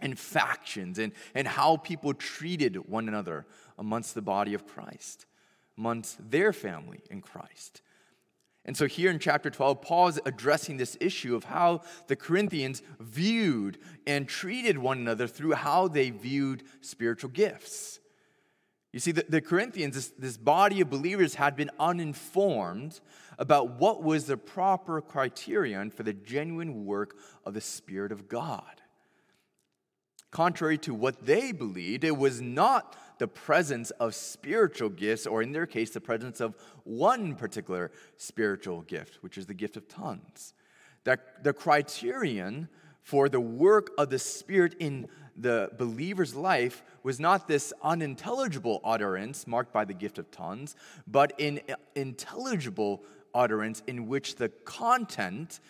and 0.00 0.18
factions 0.18 0.98
and, 0.98 1.12
and 1.34 1.46
how 1.46 1.76
people 1.76 2.12
treated 2.12 2.88
one 2.88 3.08
another 3.08 3.46
amongst 3.78 4.14
the 4.14 4.22
body 4.22 4.54
of 4.54 4.66
Christ, 4.66 5.26
amongst 5.76 6.30
their 6.30 6.52
family 6.52 7.00
in 7.10 7.20
Christ. 7.20 7.82
And 8.66 8.76
so, 8.76 8.86
here 8.86 9.10
in 9.10 9.18
chapter 9.18 9.50
12, 9.50 9.82
Paul 9.82 10.08
is 10.08 10.20
addressing 10.24 10.78
this 10.78 10.96
issue 11.00 11.36
of 11.36 11.44
how 11.44 11.82
the 12.06 12.16
Corinthians 12.16 12.82
viewed 12.98 13.78
and 14.06 14.26
treated 14.26 14.78
one 14.78 14.98
another 14.98 15.26
through 15.26 15.52
how 15.52 15.86
they 15.88 16.08
viewed 16.08 16.62
spiritual 16.80 17.30
gifts. 17.30 18.00
You 18.94 19.00
see, 19.00 19.12
the, 19.12 19.26
the 19.28 19.40
Corinthians, 19.42 19.96
this, 19.96 20.08
this 20.16 20.36
body 20.38 20.80
of 20.80 20.88
believers, 20.88 21.34
had 21.34 21.56
been 21.56 21.70
uninformed 21.78 23.00
about 23.38 23.80
what 23.80 24.02
was 24.02 24.26
the 24.26 24.36
proper 24.36 25.02
criterion 25.02 25.90
for 25.90 26.04
the 26.04 26.12
genuine 26.12 26.86
work 26.86 27.16
of 27.44 27.52
the 27.54 27.60
Spirit 27.60 28.12
of 28.12 28.28
God. 28.28 28.80
Contrary 30.30 30.78
to 30.78 30.94
what 30.94 31.26
they 31.26 31.52
believed, 31.52 32.04
it 32.04 32.16
was 32.16 32.40
not 32.40 32.96
the 33.18 33.28
presence 33.28 33.90
of 33.92 34.14
spiritual 34.14 34.88
gifts, 34.88 35.26
or 35.26 35.42
in 35.42 35.52
their 35.52 35.66
case, 35.66 35.90
the 35.90 36.00
presence 36.00 36.40
of 36.40 36.54
one 36.84 37.34
particular 37.34 37.90
spiritual 38.16 38.82
gift, 38.82 39.18
which 39.22 39.38
is 39.38 39.46
the 39.46 39.54
gift 39.54 39.76
of 39.76 39.88
tongues. 39.88 40.54
That 41.04 41.44
the 41.44 41.52
criterion 41.52 42.68
for 43.02 43.28
the 43.28 43.40
work 43.40 43.90
of 43.98 44.10
the 44.10 44.18
Spirit 44.18 44.74
in 44.80 45.08
the 45.36 45.70
believer's 45.76 46.34
life 46.34 46.82
was 47.02 47.20
not 47.20 47.48
this 47.48 47.72
unintelligible 47.82 48.80
utterance 48.82 49.46
marked 49.46 49.72
by 49.72 49.84
the 49.84 49.94
gift 49.94 50.18
of 50.18 50.30
tongues, 50.30 50.74
but 51.06 51.38
an 51.40 51.60
intelligible 51.94 53.02
utterance 53.34 53.82
in 53.86 54.06
which 54.06 54.36
the 54.36 54.48
content 54.48 55.60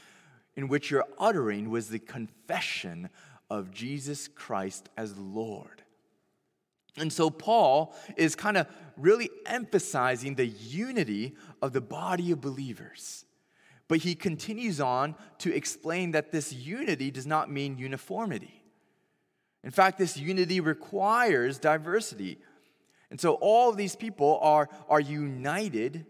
in 0.56 0.68
which 0.68 0.90
you're 0.90 1.06
uttering 1.18 1.70
was 1.70 1.88
the 1.88 1.98
confession 1.98 3.08
of 3.50 3.70
Jesus 3.70 4.28
Christ 4.28 4.88
as 4.96 5.16
Lord. 5.18 5.82
And 6.96 7.12
so 7.12 7.28
Paul 7.30 7.94
is 8.16 8.34
kind 8.36 8.56
of 8.56 8.66
really 8.96 9.30
emphasizing 9.46 10.36
the 10.36 10.46
unity 10.46 11.34
of 11.60 11.72
the 11.72 11.80
body 11.80 12.30
of 12.30 12.40
believers. 12.40 13.24
But 13.88 13.98
he 13.98 14.14
continues 14.14 14.80
on 14.80 15.14
to 15.38 15.54
explain 15.54 16.12
that 16.12 16.30
this 16.32 16.52
unity 16.52 17.10
does 17.10 17.26
not 17.26 17.50
mean 17.50 17.78
uniformity. 17.78 18.62
In 19.62 19.70
fact, 19.70 19.98
this 19.98 20.16
unity 20.16 20.60
requires 20.60 21.58
diversity. 21.58 22.38
And 23.10 23.20
so 23.20 23.34
all 23.34 23.70
of 23.70 23.76
these 23.76 23.96
people 23.96 24.38
are, 24.42 24.68
are 24.88 25.00
united 25.00 26.06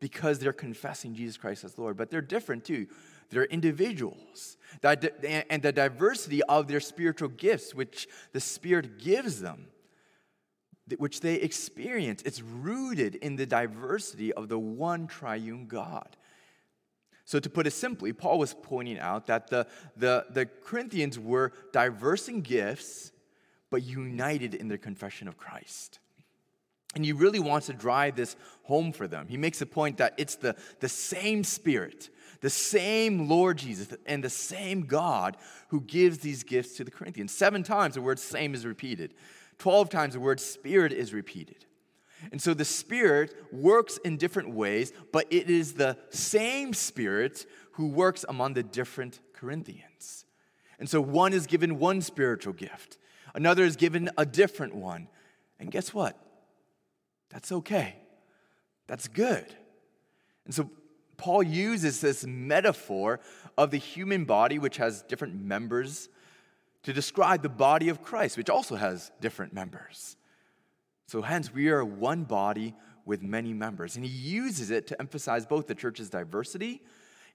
because 0.00 0.38
they're 0.38 0.52
confessing 0.52 1.14
Jesus 1.14 1.36
Christ 1.36 1.64
as 1.64 1.78
Lord, 1.78 1.96
but 1.96 2.10
they're 2.10 2.20
different 2.20 2.64
too. 2.64 2.86
They're 3.30 3.44
individuals. 3.44 4.56
And 4.82 5.62
the 5.62 5.72
diversity 5.72 6.42
of 6.44 6.68
their 6.68 6.80
spiritual 6.80 7.28
gifts, 7.28 7.74
which 7.74 8.06
the 8.32 8.40
Spirit 8.40 8.98
gives 8.98 9.40
them, 9.40 9.66
which 10.98 11.20
they 11.20 11.34
experience, 11.34 12.22
it's 12.24 12.40
rooted 12.40 13.16
in 13.16 13.36
the 13.36 13.46
diversity 13.46 14.32
of 14.32 14.48
the 14.48 14.58
one 14.58 15.06
triune 15.06 15.66
God. 15.66 16.16
So, 17.24 17.40
to 17.40 17.50
put 17.50 17.66
it 17.66 17.72
simply, 17.72 18.12
Paul 18.12 18.38
was 18.38 18.54
pointing 18.54 19.00
out 19.00 19.26
that 19.26 19.48
the, 19.48 19.66
the, 19.96 20.26
the 20.30 20.46
Corinthians 20.46 21.18
were 21.18 21.52
diverse 21.72 22.28
in 22.28 22.40
gifts, 22.40 23.10
but 23.68 23.82
united 23.82 24.54
in 24.54 24.68
their 24.68 24.78
confession 24.78 25.26
of 25.26 25.36
Christ. 25.36 25.98
And 26.94 27.04
he 27.04 27.12
really 27.12 27.40
wants 27.40 27.66
to 27.66 27.72
drive 27.72 28.14
this 28.16 28.36
home 28.62 28.92
for 28.92 29.08
them. 29.08 29.26
He 29.28 29.36
makes 29.36 29.58
the 29.58 29.66
point 29.66 29.98
that 29.98 30.14
it's 30.16 30.36
the, 30.36 30.56
the 30.80 30.88
same 30.88 31.42
Spirit, 31.44 32.10
the 32.40 32.48
same 32.48 33.28
Lord 33.28 33.58
Jesus, 33.58 33.88
and 34.06 34.22
the 34.22 34.30
same 34.30 34.86
God 34.86 35.36
who 35.68 35.80
gives 35.80 36.18
these 36.18 36.44
gifts 36.44 36.76
to 36.76 36.84
the 36.84 36.90
Corinthians. 36.90 37.32
Seven 37.32 37.62
times 37.62 37.96
the 37.96 38.00
word 38.00 38.18
same 38.18 38.54
is 38.54 38.64
repeated, 38.64 39.14
12 39.58 39.88
times 39.88 40.14
the 40.14 40.20
word 40.20 40.40
Spirit 40.40 40.92
is 40.92 41.12
repeated. 41.12 41.64
And 42.32 42.40
so 42.40 42.54
the 42.54 42.64
Spirit 42.64 43.34
works 43.52 43.98
in 43.98 44.16
different 44.16 44.50
ways, 44.50 44.92
but 45.12 45.26
it 45.30 45.50
is 45.50 45.74
the 45.74 45.96
same 46.10 46.72
Spirit 46.72 47.46
who 47.72 47.88
works 47.88 48.24
among 48.28 48.54
the 48.54 48.62
different 48.62 49.20
Corinthians. 49.32 50.24
And 50.78 50.88
so 50.88 51.00
one 51.00 51.32
is 51.32 51.46
given 51.46 51.78
one 51.78 52.00
spiritual 52.00 52.52
gift, 52.52 52.98
another 53.34 53.64
is 53.64 53.76
given 53.76 54.10
a 54.16 54.26
different 54.26 54.74
one. 54.74 55.08
And 55.58 55.70
guess 55.70 55.94
what? 55.94 56.18
That's 57.30 57.50
okay. 57.50 57.96
That's 58.86 59.08
good. 59.08 59.46
And 60.44 60.54
so 60.54 60.70
Paul 61.16 61.42
uses 61.42 62.00
this 62.00 62.24
metaphor 62.26 63.20
of 63.56 63.70
the 63.70 63.78
human 63.78 64.24
body, 64.24 64.58
which 64.58 64.76
has 64.76 65.02
different 65.02 65.34
members, 65.34 66.08
to 66.86 66.92
describe 66.92 67.42
the 67.42 67.48
body 67.48 67.88
of 67.88 68.00
Christ, 68.00 68.36
which 68.36 68.48
also 68.48 68.76
has 68.76 69.10
different 69.20 69.52
members. 69.52 70.16
So, 71.08 71.20
hence, 71.20 71.52
we 71.52 71.68
are 71.68 71.84
one 71.84 72.22
body 72.22 72.76
with 73.04 73.22
many 73.22 73.52
members. 73.52 73.96
And 73.96 74.04
he 74.04 74.10
uses 74.12 74.70
it 74.70 74.86
to 74.86 75.00
emphasize 75.00 75.46
both 75.46 75.66
the 75.66 75.74
church's 75.74 76.10
diversity 76.10 76.82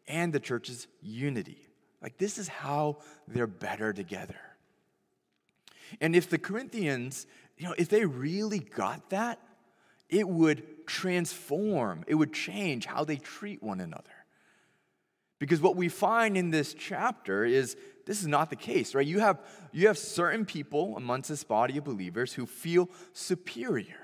and 0.08 0.32
the 0.32 0.40
church's 0.40 0.88
unity. 1.02 1.68
Like, 2.02 2.18
this 2.18 2.38
is 2.38 2.48
how 2.48 3.00
they're 3.28 3.46
better 3.46 3.92
together. 3.92 4.40
And 6.00 6.16
if 6.16 6.30
the 6.30 6.38
Corinthians, 6.38 7.28
you 7.58 7.68
know, 7.68 7.76
if 7.78 7.90
they 7.90 8.06
really 8.06 8.60
got 8.60 9.10
that, 9.10 9.38
it 10.08 10.30
would 10.30 10.88
transform, 10.88 12.06
it 12.08 12.16
would 12.16 12.32
change 12.32 12.86
how 12.86 13.04
they 13.04 13.18
treat 13.18 13.62
one 13.62 13.82
another. 13.82 14.16
Because 15.40 15.60
what 15.60 15.76
we 15.76 15.90
find 15.90 16.38
in 16.38 16.52
this 16.52 16.74
chapter 16.74 17.44
is 17.44 17.76
this 18.12 18.20
is 18.20 18.28
not 18.28 18.50
the 18.50 18.58
case, 18.58 18.94
right? 18.94 19.08
You 19.08 19.20
have, 19.20 19.40
you 19.72 19.88
have 19.88 19.98
certain 19.98 20.44
people 20.44 20.98
amongst 20.98 21.30
this 21.30 21.46
body 21.46 21.78
of 21.78 21.86
believers 21.86 22.34
who 22.34 22.46
feel 22.46 22.90
superior, 23.14 24.02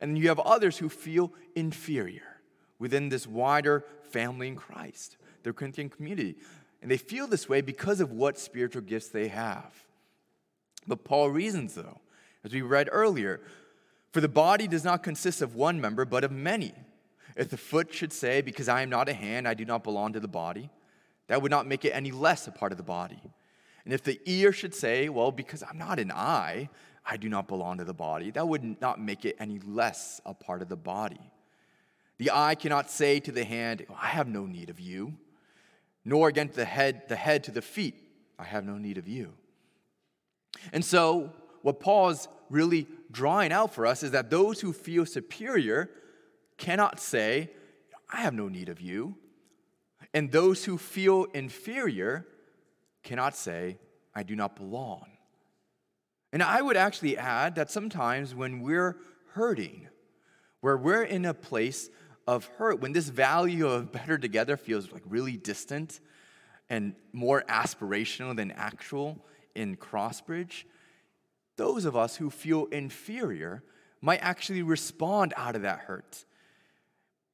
and 0.00 0.18
you 0.18 0.26
have 0.26 0.40
others 0.40 0.78
who 0.78 0.88
feel 0.88 1.32
inferior 1.54 2.40
within 2.80 3.10
this 3.10 3.24
wider 3.24 3.84
family 4.10 4.48
in 4.48 4.56
Christ, 4.56 5.18
the 5.44 5.52
Corinthian 5.52 5.88
community. 5.88 6.34
And 6.82 6.90
they 6.90 6.96
feel 6.96 7.28
this 7.28 7.48
way 7.48 7.60
because 7.60 8.00
of 8.00 8.10
what 8.10 8.40
spiritual 8.40 8.82
gifts 8.82 9.10
they 9.10 9.28
have. 9.28 9.72
But 10.88 11.04
Paul 11.04 11.30
reasons, 11.30 11.76
though, 11.76 12.00
as 12.42 12.52
we 12.52 12.60
read 12.62 12.88
earlier, 12.90 13.40
for 14.10 14.20
the 14.20 14.28
body 14.28 14.66
does 14.66 14.82
not 14.82 15.04
consist 15.04 15.42
of 15.42 15.54
one 15.54 15.80
member, 15.80 16.04
but 16.04 16.24
of 16.24 16.32
many. 16.32 16.74
If 17.36 17.50
the 17.50 17.56
foot 17.56 17.94
should 17.94 18.12
say, 18.12 18.42
Because 18.42 18.68
I 18.68 18.82
am 18.82 18.90
not 18.90 19.08
a 19.08 19.14
hand, 19.14 19.46
I 19.46 19.54
do 19.54 19.64
not 19.64 19.84
belong 19.84 20.12
to 20.14 20.20
the 20.20 20.26
body, 20.26 20.70
that 21.28 21.42
would 21.42 21.50
not 21.50 21.66
make 21.66 21.84
it 21.84 21.90
any 21.90 22.10
less 22.10 22.46
a 22.46 22.50
part 22.50 22.72
of 22.72 22.78
the 22.78 22.84
body. 22.84 23.20
And 23.84 23.92
if 23.92 24.02
the 24.02 24.20
ear 24.26 24.52
should 24.52 24.74
say, 24.74 25.08
Well, 25.08 25.32
because 25.32 25.62
I'm 25.62 25.78
not 25.78 25.98
an 25.98 26.12
eye, 26.12 26.68
I 27.04 27.16
do 27.16 27.28
not 27.28 27.48
belong 27.48 27.78
to 27.78 27.84
the 27.84 27.94
body, 27.94 28.30
that 28.30 28.46
would 28.46 28.80
not 28.80 29.00
make 29.00 29.24
it 29.24 29.36
any 29.38 29.58
less 29.60 30.20
a 30.24 30.34
part 30.34 30.62
of 30.62 30.68
the 30.68 30.76
body. 30.76 31.20
The 32.18 32.30
eye 32.32 32.54
cannot 32.54 32.90
say 32.90 33.18
to 33.20 33.32
the 33.32 33.44
hand, 33.44 33.84
I 34.00 34.08
have 34.08 34.28
no 34.28 34.46
need 34.46 34.70
of 34.70 34.78
you, 34.78 35.14
nor 36.04 36.28
again 36.28 36.48
to 36.48 36.54
the 36.54 36.64
head, 36.64 37.02
the 37.08 37.16
head 37.16 37.44
to 37.44 37.50
the 37.50 37.62
feet, 37.62 37.96
I 38.38 38.44
have 38.44 38.64
no 38.64 38.78
need 38.78 38.98
of 38.98 39.08
you. 39.08 39.32
And 40.72 40.84
so, 40.84 41.32
what 41.62 41.80
Paul 41.80 42.10
is 42.10 42.28
really 42.50 42.86
drawing 43.10 43.52
out 43.52 43.74
for 43.74 43.86
us 43.86 44.02
is 44.02 44.10
that 44.12 44.30
those 44.30 44.60
who 44.60 44.72
feel 44.72 45.06
superior 45.06 45.90
cannot 46.58 47.00
say, 47.00 47.50
I 48.12 48.20
have 48.20 48.34
no 48.34 48.48
need 48.48 48.68
of 48.68 48.80
you. 48.80 49.16
And 50.14 50.30
those 50.30 50.64
who 50.64 50.78
feel 50.78 51.24
inferior 51.32 52.26
cannot 53.02 53.34
say, 53.34 53.78
I 54.14 54.22
do 54.22 54.36
not 54.36 54.56
belong. 54.56 55.06
And 56.32 56.42
I 56.42 56.62
would 56.62 56.76
actually 56.76 57.16
add 57.16 57.54
that 57.56 57.70
sometimes 57.70 58.34
when 58.34 58.60
we're 58.60 58.96
hurting, 59.32 59.88
where 60.60 60.76
we're 60.76 61.02
in 61.02 61.24
a 61.24 61.34
place 61.34 61.90
of 62.26 62.46
hurt, 62.56 62.80
when 62.80 62.92
this 62.92 63.08
value 63.08 63.66
of 63.66 63.92
better 63.92 64.16
together 64.18 64.56
feels 64.56 64.92
like 64.92 65.02
really 65.06 65.36
distant 65.36 66.00
and 66.70 66.94
more 67.12 67.44
aspirational 67.48 68.36
than 68.36 68.50
actual 68.52 69.18
in 69.54 69.76
Crossbridge, 69.76 70.64
those 71.56 71.84
of 71.84 71.96
us 71.96 72.16
who 72.16 72.30
feel 72.30 72.66
inferior 72.66 73.62
might 74.00 74.20
actually 74.22 74.62
respond 74.62 75.34
out 75.36 75.54
of 75.54 75.62
that 75.62 75.80
hurt 75.80 76.24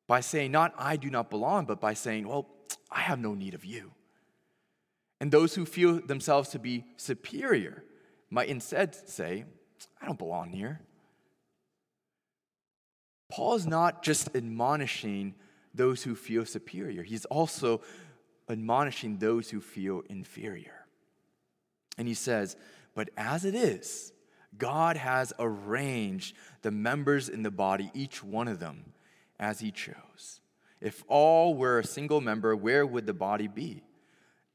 by 0.06 0.20
saying, 0.20 0.50
not 0.50 0.75
I 0.76 0.97
do 0.97 1.11
not 1.11 1.30
belong, 1.30 1.66
but 1.66 1.80
by 1.80 1.94
saying, 1.94 2.26
well, 2.26 2.49
I 2.90 3.00
have 3.00 3.18
no 3.18 3.35
need 3.35 3.54
of 3.54 3.64
you. 3.64 3.92
And 5.21 5.30
those 5.30 5.54
who 5.54 5.64
feel 5.64 6.00
themselves 6.00 6.50
to 6.50 6.59
be 6.59 6.85
superior 6.97 7.83
might 8.30 8.49
instead 8.49 8.95
say, 8.95 9.45
I 10.00 10.07
don't 10.07 10.18
belong 10.18 10.50
here. 10.50 10.80
Paul 13.30 13.54
is 13.54 13.66
not 13.66 14.02
just 14.02 14.35
admonishing 14.35 15.35
those 15.75 16.02
who 16.02 16.14
feel 16.14 16.47
superior, 16.47 17.02
he's 17.02 17.25
also 17.26 17.83
admonishing 18.49 19.18
those 19.18 19.50
who 19.50 19.61
feel 19.61 20.02
inferior. 20.09 20.87
And 21.99 22.09
he 22.09 22.14
says, 22.14 22.57
But 22.95 23.11
as 23.16 23.45
it 23.45 23.54
is, 23.54 24.12
God 24.57 24.97
has 24.97 25.33
arranged 25.38 26.35
the 26.62 26.71
members 26.71 27.28
in 27.28 27.42
the 27.42 27.50
body, 27.50 27.90
each 27.92 28.25
one 28.25 28.49
of 28.49 28.61
them, 28.61 28.92
as 29.38 29.61
he 29.61 29.71
chose. 29.71 30.40
If 30.80 31.02
all 31.08 31.54
were 31.54 31.80
a 31.80 31.85
single 31.85 32.20
member, 32.20 32.54
where 32.54 32.87
would 32.87 33.06
the 33.06 33.14
body 33.14 33.49
be? 33.49 33.82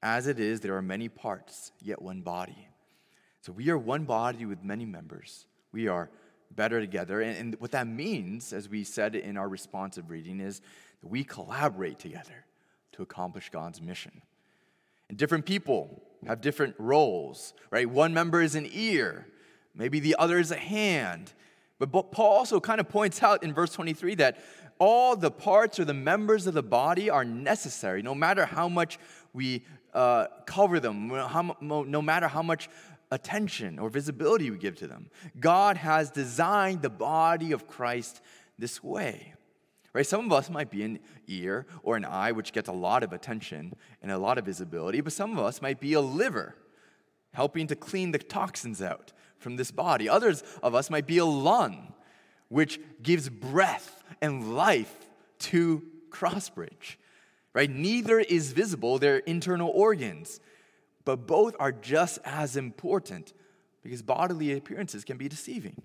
As 0.01 0.27
it 0.27 0.39
is, 0.39 0.59
there 0.59 0.75
are 0.75 0.81
many 0.81 1.09
parts, 1.09 1.71
yet 1.81 2.01
one 2.01 2.21
body. 2.21 2.67
So 3.41 3.51
we 3.51 3.69
are 3.69 3.77
one 3.77 4.05
body 4.05 4.45
with 4.45 4.63
many 4.63 4.85
members. 4.85 5.45
We 5.71 5.87
are 5.87 6.09
better 6.55 6.79
together. 6.79 7.21
And, 7.21 7.37
and 7.37 7.55
what 7.59 7.71
that 7.71 7.87
means, 7.87 8.53
as 8.53 8.69
we 8.69 8.83
said 8.83 9.15
in 9.15 9.37
our 9.37 9.49
responsive 9.49 10.09
reading, 10.09 10.39
is 10.39 10.61
that 11.01 11.07
we 11.07 11.23
collaborate 11.23 11.99
together 11.99 12.45
to 12.93 13.01
accomplish 13.01 13.49
God's 13.49 13.81
mission. 13.81 14.21
And 15.09 15.17
different 15.17 15.45
people 15.45 16.01
have 16.25 16.41
different 16.41 16.75
roles, 16.77 17.53
right? 17.69 17.89
One 17.89 18.13
member 18.13 18.41
is 18.41 18.55
an 18.55 18.69
ear, 18.71 19.27
maybe 19.75 19.99
the 19.99 20.15
other 20.17 20.39
is 20.39 20.51
a 20.51 20.57
hand. 20.57 21.33
But 21.85 22.11
Paul 22.11 22.31
also 22.31 22.59
kind 22.59 22.79
of 22.79 22.89
points 22.89 23.21
out 23.23 23.43
in 23.43 23.53
verse 23.53 23.71
23 23.73 24.15
that 24.15 24.37
all 24.79 25.15
the 25.15 25.31
parts 25.31 25.79
or 25.79 25.85
the 25.85 25.93
members 25.93 26.47
of 26.47 26.53
the 26.53 26.63
body 26.63 27.09
are 27.09 27.23
necessary, 27.23 28.01
no 28.01 28.15
matter 28.15 28.45
how 28.45 28.67
much 28.67 28.99
we 29.33 29.65
uh, 29.93 30.27
cover 30.45 30.79
them, 30.79 31.07
no 31.61 32.01
matter 32.01 32.27
how 32.27 32.41
much 32.41 32.69
attention 33.11 33.77
or 33.77 33.89
visibility 33.89 34.49
we 34.49 34.57
give 34.57 34.75
to 34.75 34.87
them. 34.87 35.09
God 35.39 35.77
has 35.77 36.09
designed 36.09 36.81
the 36.81 36.89
body 36.89 37.51
of 37.51 37.67
Christ 37.67 38.21
this 38.57 38.83
way. 38.83 39.33
Right? 39.93 40.05
Some 40.05 40.25
of 40.25 40.31
us 40.31 40.49
might 40.49 40.71
be 40.71 40.83
an 40.83 40.99
ear 41.27 41.67
or 41.83 41.95
an 41.95 42.05
eye, 42.05 42.31
which 42.31 42.51
gets 42.51 42.67
a 42.67 42.73
lot 42.73 43.03
of 43.03 43.13
attention 43.13 43.73
and 44.01 44.11
a 44.11 44.17
lot 44.17 44.39
of 44.39 44.45
visibility, 44.45 45.01
but 45.01 45.13
some 45.13 45.37
of 45.37 45.45
us 45.45 45.61
might 45.61 45.79
be 45.79 45.93
a 45.93 46.01
liver, 46.01 46.55
helping 47.33 47.67
to 47.67 47.75
clean 47.75 48.11
the 48.11 48.17
toxins 48.17 48.81
out 48.81 49.13
from 49.43 49.57
this 49.57 49.69
body. 49.69 50.09
Others 50.09 50.43
of 50.63 50.73
us 50.73 50.89
might 50.89 51.05
be 51.05 51.19
a 51.19 51.25
lung, 51.25 51.93
which 52.49 52.79
gives 53.01 53.29
breath 53.29 54.03
and 54.21 54.55
life 54.55 54.93
to 55.39 55.83
Crossbridge. 56.09 56.95
Right? 57.53 57.69
Neither 57.69 58.19
is 58.19 58.51
visible, 58.53 58.97
they're 58.97 59.17
internal 59.17 59.69
organs 59.69 60.39
but 61.05 61.27
both 61.27 61.55
are 61.59 61.71
just 61.71 62.19
as 62.23 62.55
important 62.55 63.33
because 63.81 64.01
bodily 64.01 64.53
appearances 64.53 65.03
can 65.03 65.17
be 65.17 65.27
deceiving. 65.27 65.81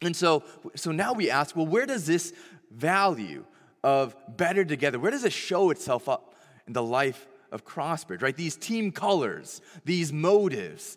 And 0.00 0.14
so, 0.14 0.44
so 0.76 0.92
now 0.92 1.12
we 1.12 1.30
ask, 1.30 1.56
well, 1.56 1.66
where 1.66 1.86
does 1.86 2.06
this 2.06 2.32
value 2.70 3.44
of 3.82 4.16
better 4.36 4.64
together, 4.64 4.98
where 4.98 5.10
does 5.10 5.24
it 5.24 5.32
show 5.32 5.70
itself 5.70 6.08
up 6.08 6.34
in 6.66 6.72
the 6.72 6.82
life 6.82 7.26
of 7.52 7.64
Crossbridge, 7.64 8.22
right? 8.22 8.36
These 8.36 8.56
team 8.56 8.92
colors, 8.92 9.60
these 9.84 10.12
motives, 10.12 10.96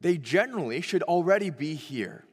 they 0.00 0.16
generally 0.16 0.80
should 0.80 1.02
already 1.02 1.50
be 1.50 1.74
here 1.74 2.24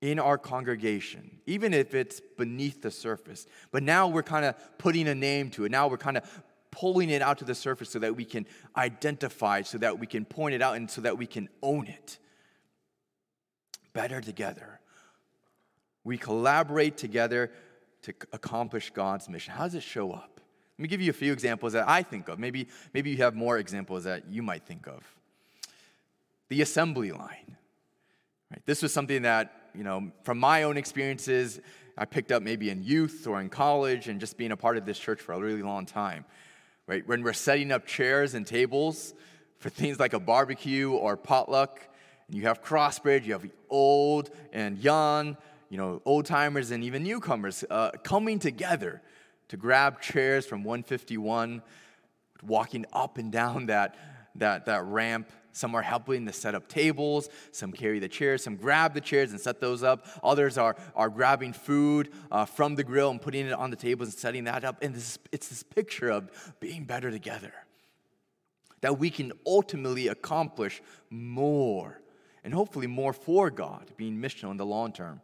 in 0.00 0.18
our 0.18 0.38
congregation, 0.38 1.38
even 1.46 1.72
if 1.74 1.94
it's 1.94 2.20
beneath 2.36 2.82
the 2.82 2.90
surface. 2.90 3.46
But 3.70 3.82
now 3.82 4.08
we're 4.08 4.22
kind 4.22 4.44
of 4.44 4.54
putting 4.78 5.08
a 5.08 5.14
name 5.14 5.50
to 5.50 5.64
it. 5.64 5.70
Now 5.70 5.88
we're 5.88 5.96
kind 5.96 6.16
of 6.16 6.44
pulling 6.70 7.10
it 7.10 7.22
out 7.22 7.38
to 7.38 7.44
the 7.44 7.54
surface 7.54 7.90
so 7.90 7.98
that 8.00 8.14
we 8.14 8.24
can 8.24 8.46
identify, 8.76 9.62
so 9.62 9.78
that 9.78 9.98
we 9.98 10.06
can 10.06 10.24
point 10.24 10.54
it 10.54 10.62
out, 10.62 10.76
and 10.76 10.90
so 10.90 11.00
that 11.00 11.16
we 11.16 11.26
can 11.26 11.48
own 11.62 11.86
it. 11.86 12.18
Better 13.92 14.20
together. 14.20 14.80
We 16.04 16.18
collaborate 16.18 16.96
together 16.96 17.50
to 18.02 18.14
accomplish 18.32 18.90
God's 18.90 19.28
mission. 19.28 19.54
How 19.54 19.64
does 19.64 19.74
it 19.74 19.82
show 19.82 20.12
up? 20.12 20.40
Let 20.78 20.82
me 20.82 20.88
give 20.88 21.00
you 21.00 21.10
a 21.10 21.14
few 21.14 21.32
examples 21.32 21.72
that 21.72 21.88
I 21.88 22.02
think 22.02 22.28
of. 22.28 22.38
Maybe, 22.38 22.68
maybe 22.92 23.10
you 23.10 23.16
have 23.18 23.34
more 23.34 23.58
examples 23.58 24.04
that 24.04 24.28
you 24.28 24.42
might 24.42 24.66
think 24.66 24.86
of. 24.86 25.02
The 26.48 26.62
assembly 26.62 27.12
line. 27.12 27.56
Right? 28.50 28.62
This 28.66 28.82
was 28.82 28.92
something 28.92 29.22
that, 29.22 29.70
you 29.74 29.84
know, 29.84 30.10
from 30.22 30.38
my 30.38 30.62
own 30.62 30.76
experiences, 30.76 31.60
I 31.98 32.04
picked 32.04 32.30
up 32.30 32.42
maybe 32.42 32.70
in 32.70 32.82
youth 32.82 33.26
or 33.26 33.40
in 33.40 33.48
college 33.48 34.08
and 34.08 34.20
just 34.20 34.36
being 34.36 34.52
a 34.52 34.56
part 34.56 34.76
of 34.76 34.86
this 34.86 34.98
church 34.98 35.20
for 35.20 35.32
a 35.32 35.38
really 35.38 35.62
long 35.62 35.86
time 35.86 36.24
right? 36.86 37.06
When 37.06 37.22
we're 37.22 37.32
setting 37.32 37.72
up 37.72 37.86
chairs 37.86 38.34
and 38.34 38.46
tables 38.46 39.14
for 39.58 39.70
things 39.70 39.98
like 39.98 40.12
a 40.12 40.20
barbecue 40.20 40.90
or 40.90 41.16
potluck, 41.16 41.86
and 42.28 42.36
you 42.36 42.42
have 42.44 42.62
Crossbridge, 42.62 43.24
you 43.24 43.32
have 43.32 43.46
old 43.70 44.30
and 44.52 44.78
young, 44.78 45.36
you 45.68 45.78
know, 45.78 46.00
old 46.04 46.26
timers 46.26 46.70
and 46.70 46.84
even 46.84 47.02
newcomers 47.02 47.64
uh, 47.70 47.90
coming 48.02 48.38
together 48.38 49.02
to 49.48 49.56
grab 49.56 50.00
chairs 50.00 50.46
from 50.46 50.64
151, 50.64 51.62
walking 52.42 52.84
up 52.92 53.18
and 53.18 53.32
down 53.32 53.66
that, 53.66 53.96
that, 54.36 54.66
that 54.66 54.84
ramp 54.84 55.30
some 55.56 55.74
are 55.74 55.80
helping 55.80 56.26
to 56.26 56.34
set 56.34 56.54
up 56.54 56.68
tables. 56.68 57.30
Some 57.50 57.72
carry 57.72 57.98
the 57.98 58.10
chairs. 58.10 58.44
Some 58.44 58.56
grab 58.56 58.92
the 58.92 59.00
chairs 59.00 59.30
and 59.30 59.40
set 59.40 59.58
those 59.58 59.82
up. 59.82 60.06
Others 60.22 60.58
are, 60.58 60.76
are 60.94 61.08
grabbing 61.08 61.54
food 61.54 62.10
uh, 62.30 62.44
from 62.44 62.74
the 62.74 62.84
grill 62.84 63.10
and 63.10 63.22
putting 63.22 63.46
it 63.46 63.54
on 63.54 63.70
the 63.70 63.76
tables 63.76 64.10
and 64.10 64.18
setting 64.18 64.44
that 64.44 64.64
up. 64.64 64.82
And 64.82 64.94
this, 64.94 65.18
it's 65.32 65.48
this 65.48 65.62
picture 65.62 66.10
of 66.10 66.30
being 66.60 66.84
better 66.84 67.10
together. 67.10 67.54
That 68.82 68.98
we 68.98 69.08
can 69.08 69.32
ultimately 69.46 70.08
accomplish 70.08 70.82
more 71.08 72.02
and 72.44 72.52
hopefully 72.52 72.86
more 72.86 73.14
for 73.14 73.50
God, 73.50 73.90
being 73.96 74.18
missional 74.18 74.50
in 74.50 74.58
the 74.58 74.66
long 74.66 74.92
term 74.92 75.22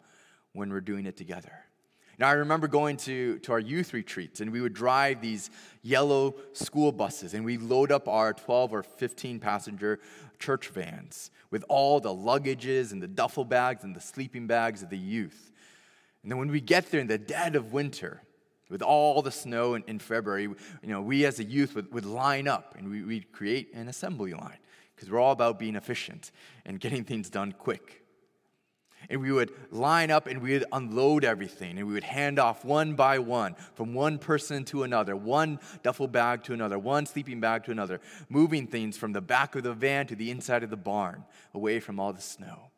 when 0.54 0.72
we're 0.72 0.80
doing 0.80 1.04
it 1.04 1.18
together. 1.18 1.52
Now, 2.18 2.28
I 2.28 2.32
remember 2.32 2.68
going 2.68 2.98
to, 2.98 3.38
to 3.40 3.52
our 3.52 3.60
youth 3.60 3.94
retreats, 3.94 4.40
and 4.40 4.52
we 4.52 4.60
would 4.60 4.74
drive 4.74 5.20
these 5.20 5.50
yellow 5.82 6.34
school 6.52 6.92
buses, 6.92 7.34
and 7.34 7.44
we 7.44 7.56
load 7.56 7.90
up 7.90 8.06
our 8.06 8.32
12 8.32 8.72
or 8.72 8.82
15 8.82 9.40
passenger 9.40 9.98
church 10.38 10.68
vans 10.68 11.30
with 11.50 11.64
all 11.68 12.00
the 12.00 12.14
luggages 12.14 12.92
and 12.92 13.02
the 13.02 13.08
duffel 13.08 13.44
bags 13.44 13.84
and 13.84 13.96
the 13.96 14.00
sleeping 14.00 14.46
bags 14.46 14.82
of 14.82 14.90
the 14.90 14.98
youth. 14.98 15.52
And 16.22 16.30
then 16.30 16.38
when 16.38 16.50
we 16.50 16.60
get 16.60 16.90
there 16.90 17.00
in 17.00 17.06
the 17.06 17.18
dead 17.18 17.56
of 17.56 17.72
winter, 17.72 18.22
with 18.68 18.82
all 18.82 19.20
the 19.20 19.30
snow 19.30 19.74
in, 19.74 19.84
in 19.86 19.98
February, 19.98 20.44
you 20.44 20.56
know, 20.82 21.02
we 21.02 21.26
as 21.26 21.38
a 21.38 21.44
youth 21.44 21.74
would, 21.74 21.92
would 21.92 22.06
line 22.06 22.48
up 22.48 22.74
and 22.78 22.90
we, 22.90 23.02
we'd 23.02 23.30
create 23.30 23.72
an 23.74 23.86
assembly 23.88 24.32
line 24.32 24.56
because 24.96 25.10
we're 25.10 25.20
all 25.20 25.32
about 25.32 25.58
being 25.58 25.76
efficient 25.76 26.30
and 26.64 26.80
getting 26.80 27.04
things 27.04 27.28
done 27.28 27.52
quick 27.52 28.01
and 29.12 29.20
we 29.20 29.30
would 29.30 29.52
line 29.70 30.10
up 30.10 30.26
and 30.26 30.40
we 30.40 30.54
would 30.54 30.64
unload 30.72 31.22
everything 31.22 31.76
and 31.76 31.86
we 31.86 31.92
would 31.92 32.02
hand 32.02 32.38
off 32.38 32.64
one 32.64 32.94
by 32.94 33.18
one 33.18 33.54
from 33.74 33.92
one 33.92 34.18
person 34.18 34.64
to 34.64 34.84
another, 34.84 35.14
one 35.14 35.60
duffel 35.82 36.08
bag 36.08 36.42
to 36.44 36.54
another, 36.54 36.78
one 36.78 37.04
sleeping 37.04 37.38
bag 37.38 37.62
to 37.64 37.70
another, 37.70 38.00
moving 38.30 38.66
things 38.66 38.96
from 38.96 39.12
the 39.12 39.20
back 39.20 39.54
of 39.54 39.64
the 39.64 39.74
van 39.74 40.06
to 40.06 40.16
the 40.16 40.30
inside 40.30 40.62
of 40.62 40.70
the 40.70 40.78
barn 40.78 41.24
away 41.52 41.78
from 41.78 42.00
all 42.00 42.14
the 42.14 42.22
snow. 42.22 42.70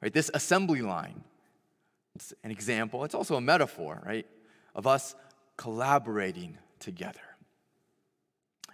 Right, 0.00 0.12
this 0.12 0.30
assembly 0.32 0.80
line 0.80 1.24
It's 2.14 2.32
an 2.42 2.50
example, 2.50 3.04
it's 3.04 3.14
also 3.14 3.36
a 3.36 3.40
metaphor, 3.40 4.02
right, 4.04 4.26
of 4.74 4.86
us 4.86 5.14
collaborating 5.58 6.56
together. 6.80 7.20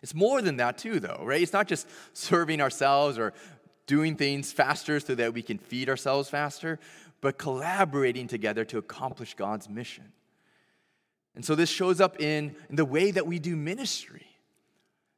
It's 0.02 0.14
more 0.14 0.42
than 0.42 0.56
that, 0.56 0.78
too, 0.78 1.00
though, 1.00 1.22
right? 1.24 1.40
It's 1.40 1.52
not 1.52 1.68
just 1.68 1.88
serving 2.12 2.60
ourselves 2.60 3.18
or 3.18 3.32
doing 3.86 4.16
things 4.16 4.52
faster 4.52 5.00
so 5.00 5.14
that 5.14 5.34
we 5.34 5.42
can 5.42 5.58
feed 5.58 5.88
ourselves 5.88 6.28
faster, 6.28 6.78
but 7.20 7.38
collaborating 7.38 8.28
together 8.28 8.64
to 8.66 8.78
accomplish 8.78 9.34
God's 9.34 9.68
mission. 9.68 10.12
And 11.34 11.44
so 11.44 11.54
this 11.54 11.70
shows 11.70 12.00
up 12.00 12.20
in, 12.20 12.54
in 12.68 12.76
the 12.76 12.84
way 12.84 13.10
that 13.10 13.26
we 13.26 13.38
do 13.38 13.56
ministry, 13.56 14.26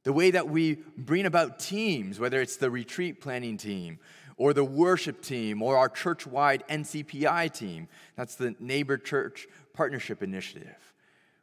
the 0.05 0.13
way 0.13 0.31
that 0.31 0.49
we 0.49 0.79
bring 0.97 1.27
about 1.27 1.59
teams, 1.59 2.21
whether 2.21 2.41
it's 2.41 2.57
the 2.57 2.71
retreat 2.71 3.21
planning 3.21 3.57
team 3.57 3.99
or 4.37 4.53
the 4.53 4.65
worship 4.65 5.23
team 5.23 5.63
or 5.63 5.77
our 5.77 5.89
church 5.89 6.27
wide 6.27 6.63
NCPI 6.69 7.53
team. 7.53 7.89
That's 8.17 8.37
the 8.37 8.55
Neighbor 8.61 8.99
Church 8.99 9.47
Partnership 9.73 10.23
Initiative, 10.23 10.93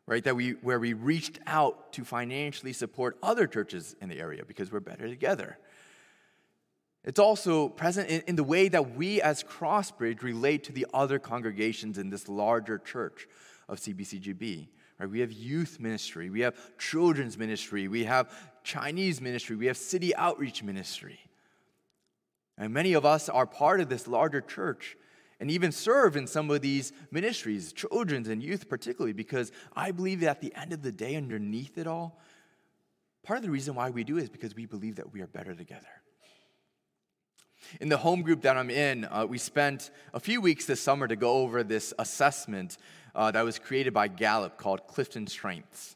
right? 0.06 0.24
That 0.24 0.36
we, 0.36 0.52
where 0.62 0.80
we 0.80 0.94
reached 0.94 1.40
out 1.48 1.92
to 1.94 2.06
financially 2.06 2.74
support 2.74 3.18
other 3.24 3.48
churches 3.48 3.96
in 4.02 4.10
the 4.10 4.20
area 4.20 4.44
because 4.46 4.72
we're 4.72 4.80
better 4.80 5.08
together. 5.08 5.58
It's 7.04 7.20
also 7.20 7.70
present 7.70 8.10
in, 8.10 8.22
in 8.28 8.36
the 8.36 8.44
way 8.44 8.68
that 8.68 8.96
we 8.96 9.22
as 9.22 9.44
Crossbridge 9.44 10.22
relate 10.22 10.64
to 10.66 10.72
the 10.72 10.86
other 10.94 11.20
congregations 11.20 11.98
in 11.98 12.10
this 12.10 12.28
larger 12.30 12.78
church 12.78 13.28
of 13.68 13.80
CBCGB. 13.80 14.68
Right? 15.00 15.10
We 15.10 15.22
have 15.22 15.32
youth 15.32 15.80
ministry, 15.80 16.30
we 16.30 16.42
have 16.42 16.56
children's 16.78 17.38
ministry, 17.38 17.88
we 17.88 18.04
have 18.04 18.32
Chinese 18.64 19.20
ministry, 19.20 19.56
we 19.56 19.66
have 19.66 19.78
city 19.78 20.16
outreach 20.16 20.62
ministry. 20.62 21.20
And 22.58 22.72
many 22.72 22.94
of 22.94 23.06
us 23.06 23.28
are 23.28 23.48
part 23.48 23.80
of 23.80 23.90
this 23.90 24.08
larger 24.08 24.42
church 24.42 24.96
and 25.40 25.50
even 25.50 25.72
serve 25.72 26.16
in 26.16 26.28
some 26.28 26.52
of 26.52 26.62
these 26.62 26.94
ministries, 27.10 27.74
children's 27.74 28.28
and 28.28 28.44
youth 28.44 28.70
particularly, 28.70 29.14
because 29.14 29.52
I 29.76 29.90
believe 29.90 30.20
that 30.20 30.30
at 30.30 30.42
the 30.42 30.54
end 30.54 30.72
of 30.72 30.84
the 30.84 30.92
day, 30.92 31.16
underneath 31.16 31.80
it 31.80 31.88
all, 31.88 32.20
part 33.24 33.38
of 33.38 33.44
the 33.44 33.50
reason 33.50 33.74
why 33.74 33.90
we 33.90 34.04
do 34.04 34.20
is 34.20 34.30
because 34.30 34.54
we 34.54 34.68
believe 34.68 34.98
that 34.98 35.12
we 35.12 35.22
are 35.22 35.28
better 35.28 35.56
together. 35.56 36.01
In 37.80 37.90
the 37.90 37.98
home 37.98 38.22
group 38.22 38.42
that 38.42 38.58
I'm 38.58 38.70
in, 38.70 39.06
uh, 39.06 39.26
we 39.28 39.38
spent 39.38 39.92
a 40.14 40.20
few 40.20 40.42
weeks 40.42 40.66
this 40.66 40.82
summer 40.82 41.08
to 41.08 41.16
go 41.16 41.38
over 41.38 41.64
this 41.64 41.94
assessment 41.98 42.78
uh, 43.16 43.32
that 43.32 43.44
was 43.44 43.60
created 43.60 43.94
by 43.94 44.08
Gallup 44.08 44.58
called 44.58 44.88
Clifton 44.88 45.28
Strengths. 45.28 45.96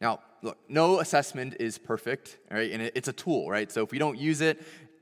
Now, 0.00 0.20
look, 0.42 0.58
no 0.68 1.00
assessment 1.00 1.56
is 1.60 1.78
perfect, 1.78 2.38
right? 2.50 2.70
And 2.72 2.82
it's 2.82 3.08
a 3.08 3.12
tool, 3.12 3.48
right? 3.48 3.70
So 3.70 3.82
if 3.82 3.92
we 3.92 3.98
don't 3.98 4.18
use 4.18 4.40
it, 4.40 4.60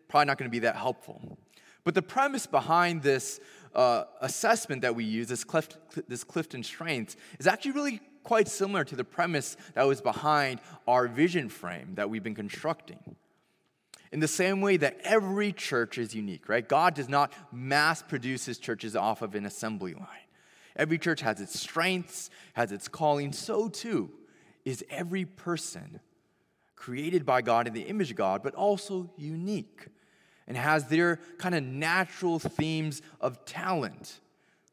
probably 0.09 0.27
not 0.27 0.39
going 0.39 0.49
to 0.49 0.53
be 0.53 0.61
that 0.61 0.77
helpful. 0.77 1.39
But 1.85 1.95
the 1.95 2.03
premise 2.03 2.47
behind 2.47 3.03
this 3.03 3.41
uh, 3.75 4.05
assessment 4.21 4.83
that 4.83 4.95
we 4.95 5.05
use, 5.05 5.29
this, 5.29 5.45
this 6.07 6.23
Clifton 6.23 6.63
Strengths, 6.63 7.17
is 7.39 7.47
actually 7.47 7.73
really 7.73 8.01
quite 8.23 8.49
similar 8.49 8.85
to 8.85 8.97
the 8.97 9.05
premise 9.05 9.57
that 9.75 9.87
was 9.87 10.01
behind 10.01 10.61
our 10.87 11.09
vision 11.09 11.49
frame 11.49 11.95
that 11.95 12.09
we've 12.09 12.23
been 12.23 12.35
constructing 12.35 13.14
in 14.15 14.21
the 14.21 14.29
same 14.29 14.61
way 14.61 14.77
that 14.77 14.97
every 15.03 15.53
church 15.53 15.99
is 15.99 16.15
unique, 16.15 16.49
right? 16.49 16.69
God 16.69 16.95
does 16.95 17.09
not 17.09 17.33
mass 17.51 18.01
produce 18.01 18.47
his 18.47 18.59
churches 18.59 18.95
off 18.95 19.23
of 19.23 19.35
an 19.35 19.45
assembly 19.45 19.93
line. 19.93 20.07
Every 20.77 20.99
church 20.99 21.21
has 21.23 21.41
its 21.41 21.59
strengths, 21.59 22.31
has 22.53 22.71
its 22.71 22.87
calling. 22.87 23.33
So 23.33 23.69
too 23.69 24.13
is 24.65 24.85
every 24.89 25.25
person 25.25 25.99
created 26.77 27.27
by 27.27 27.43
God 27.43 27.67
in 27.67 27.73
the 27.75 27.83
image 27.83 28.13
of 28.13 28.17
God, 28.17 28.45
but 28.45 28.55
also 28.55 29.11
unique 29.17 29.89
and 30.47 30.57
has 30.57 30.85
their 30.85 31.17
kind 31.39 31.57
of 31.57 31.65
natural 31.65 32.39
themes 32.39 33.03
of 33.21 33.45
talent, 33.45 34.21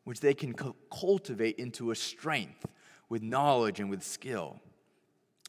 which 0.04 0.19
they 0.19 0.36
can 0.36 0.54
cultivate 0.91 1.58
into 1.58 1.89
a 1.89 1.95
strength 1.95 2.67
with 3.10 3.23
knowledge 3.23 3.80
and 3.80 3.89
with 3.89 4.04
skill. 4.04 4.62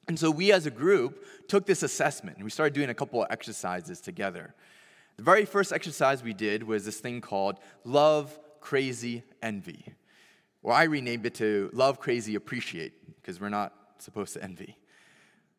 And 0.09 0.19
so 0.19 0.31
we 0.31 0.53
as 0.53 0.67
a 0.67 0.71
group 0.71 1.25
took 1.49 1.67
this 1.67 1.83
assessment 1.83 2.37
and 2.37 2.45
we 2.45 2.51
started 2.51 2.75
doing 2.75 2.91
a 2.91 2.95
couple 2.95 3.23
of 3.23 3.29
exercises 3.31 4.01
together. 4.01 4.55
The 5.17 5.23
very 5.23 5.45
first 5.45 5.73
exercise 5.73 6.23
we 6.23 6.33
did 6.33 6.63
was 6.63 6.85
this 6.85 6.99
thing 6.99 7.21
called 7.21 7.59
Love, 7.85 8.39
Crazy, 8.61 9.23
Envy. 9.43 9.85
Or 10.63 10.73
I 10.73 10.85
renamed 10.85 11.27
it 11.27 11.35
to 11.35 11.71
Love, 11.73 12.01
Crazy, 12.01 12.35
Appreciate, 12.35 12.93
because 13.17 13.41
we're 13.41 13.49
not 13.49 13.73
supposed 13.99 14.33
to 14.35 14.43
envy. 14.43 14.77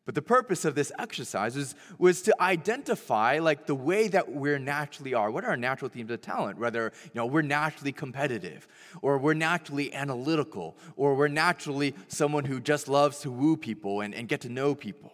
But 0.06 0.14
the 0.14 0.22
purpose 0.22 0.66
of 0.66 0.74
this 0.74 0.92
exercise 0.98 1.56
was, 1.56 1.74
was 1.98 2.22
to 2.22 2.42
identify 2.42 3.38
like 3.38 3.66
the 3.66 3.74
way 3.74 4.08
that 4.08 4.30
we're 4.30 4.58
naturally 4.58 5.14
are. 5.14 5.30
What 5.30 5.44
are 5.44 5.50
our 5.50 5.56
natural 5.56 5.88
themes 5.88 6.10
of 6.10 6.20
talent? 6.20 6.58
Whether 6.58 6.92
you 7.04 7.10
know 7.14 7.24
we're 7.24 7.42
naturally 7.42 7.92
competitive, 7.92 8.68
or 9.00 9.16
we're 9.16 9.32
naturally 9.32 9.94
analytical, 9.94 10.76
or 10.96 11.14
we're 11.14 11.28
naturally 11.28 11.94
someone 12.08 12.44
who 12.44 12.60
just 12.60 12.86
loves 12.86 13.20
to 13.20 13.30
woo 13.30 13.56
people 13.56 14.02
and, 14.02 14.14
and 14.14 14.28
get 14.28 14.42
to 14.42 14.50
know 14.50 14.74
people. 14.74 15.12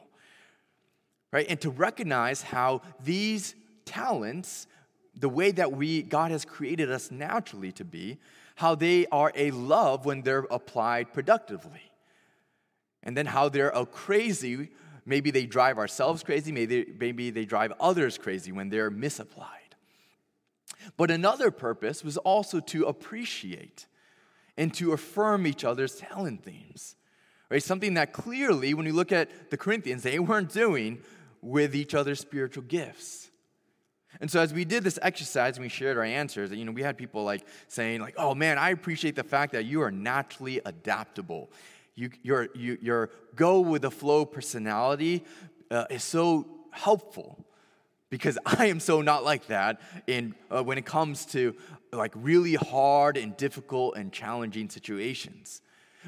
Right? 1.33 1.47
And 1.49 1.61
to 1.61 1.71
recognize 1.71 2.43
how 2.43 2.83
these 3.05 3.55
talents, 3.85 4.67
the 5.15 5.29
way 5.29 5.53
that 5.53 5.71
we 5.71 6.03
God 6.03 6.33
has 6.33 6.45
created 6.45 6.91
us 6.91 7.13
naturally 7.13 7.71
to 7.73 7.85
be, 7.85 8.19
how 8.57 8.75
they 8.75 9.07
are 9.13 9.31
a 9.37 9.53
love 9.53 10.05
when 10.05 10.23
they're 10.23 10.47
applied 10.51 11.13
productively 11.13 11.90
and 13.03 13.17
then 13.17 13.27
how 13.27 13.49
they're 13.49 13.71
a 13.71 13.87
crazy 13.87 14.71
maybe 15.07 15.31
they 15.31 15.47
drive 15.47 15.79
ourselves 15.79 16.23
crazy 16.23 16.53
maybe 16.53 16.83
they, 16.83 16.93
maybe 16.99 17.31
they 17.31 17.45
drive 17.45 17.73
others 17.81 18.19
crazy 18.19 18.53
when 18.53 18.69
they're 18.69 18.91
misapplied. 18.91 19.49
But 20.97 21.11
another 21.11 21.51
purpose 21.51 22.03
was 22.03 22.17
also 22.17 22.61
to 22.61 22.85
appreciate 22.87 23.87
and 24.57 24.73
to 24.75 24.93
affirm 24.93 25.47
each 25.47 25.65
other's 25.65 25.97
talent 25.97 26.45
themes 26.45 26.97
right? 27.51 27.63
Something 27.63 27.95
that 27.95 28.13
clearly 28.13 28.73
when 28.73 28.87
you 28.87 28.95
look 28.95 29.13
at 29.13 29.51
the 29.51 29.57
corinthians 29.57 30.03
they 30.03 30.19
weren't 30.19 30.51
doing 30.51 31.03
with 31.43 31.75
each 31.75 31.95
other's 31.95 32.21
spiritual 32.21 32.63
gifts. 32.63 33.31
And 34.21 34.31
so 34.31 34.41
as 34.41 34.53
we 34.53 34.65
did 34.65 34.83
this 34.83 34.99
exercise 35.03 35.57
and 35.57 35.63
we 35.63 35.69
shared 35.69 35.97
our 35.97 36.05
answers, 36.05 36.51
you 36.51 36.65
know, 36.65 36.73
we 36.73 36.83
had 36.83 36.99
people 36.99 37.25
like 37.25 37.47
saying 37.69 38.01
like, 38.01 38.15
"Oh 38.17 38.35
man, 38.35 38.59
I 38.59 38.71
appreciate 38.71 39.17
the 39.17 39.25
fact 39.25 39.53
that 39.53 39.65
you 39.65 39.83
are 39.83 39.91
naturally 39.91 40.61
adaptable 40.65 41.51
you, 42.01 42.11
your, 42.23 42.49
you, 42.55 42.79
your 42.81 43.11
go 43.37 43.61
with 43.61 43.83
the 43.83 43.91
flow 43.91 44.25
personality 44.25 45.25
uh, 45.71 45.85
is 45.91 46.03
so 46.03 46.47
helpful 46.71 47.45
because 48.09 48.39
I 48.47 48.67
am 48.67 48.81
so 48.81 49.03
not 49.03 49.23
like 49.23 49.49
that 49.49 49.81
in, 50.07 50.35
uh, 50.51 50.63
when 50.63 50.79
it 50.79 50.87
comes 50.87 51.27
to 51.27 51.55
like 51.93 52.13
really 52.15 52.55
hard 52.55 53.17
and 53.17 53.37
difficult 53.37 53.97
and 53.97 54.13
challenging 54.13 54.71
situations. 54.71 55.61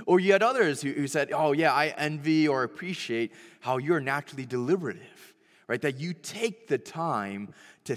Or 0.07 0.19
you 0.19 0.33
had 0.33 0.43
others 0.43 0.81
who, 0.81 0.93
who 0.93 1.07
said, 1.07 1.31
Oh, 1.33 1.53
yeah, 1.53 1.73
I 1.73 1.89
envy 1.99 2.49
or 2.49 2.63
appreciate 2.63 3.33
how 3.61 3.77
you're 3.77 4.01
naturally 4.01 4.47
deliberative, 4.47 5.35
right? 5.69 5.83
That 5.83 6.01
you 6.01 6.15
take 6.15 6.69
the 6.69 6.79
time 6.79 7.53
to 7.85 7.97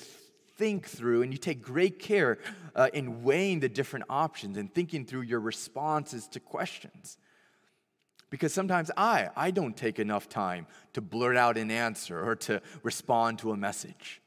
think 0.58 0.88
through 0.88 1.21
and 1.21 1.31
you 1.31 1.38
take 1.38 1.62
great 1.62 1.99
care 1.99 2.39
uh, 2.75 2.89
in 2.93 3.23
weighing 3.23 3.62
the 3.62 3.69
different 3.69 4.05
options 4.10 4.58
and 4.58 4.73
thinking 4.73 5.05
through 5.05 5.21
your 5.21 5.39
responses 5.39 6.27
to 6.29 6.41
questions. 6.41 7.17
Because 8.36 8.54
sometimes 8.54 8.91
I, 8.98 9.30
I 9.38 9.50
don't 9.50 9.78
take 9.78 9.98
enough 9.98 10.28
time 10.28 10.67
to 10.91 11.00
blurt 11.00 11.38
out 11.38 11.58
an 11.58 11.71
answer 11.71 12.21
or 12.21 12.36
to 12.36 12.62
respond 12.84 13.39
to 13.39 13.54
a 13.54 13.56
message. 13.56 14.19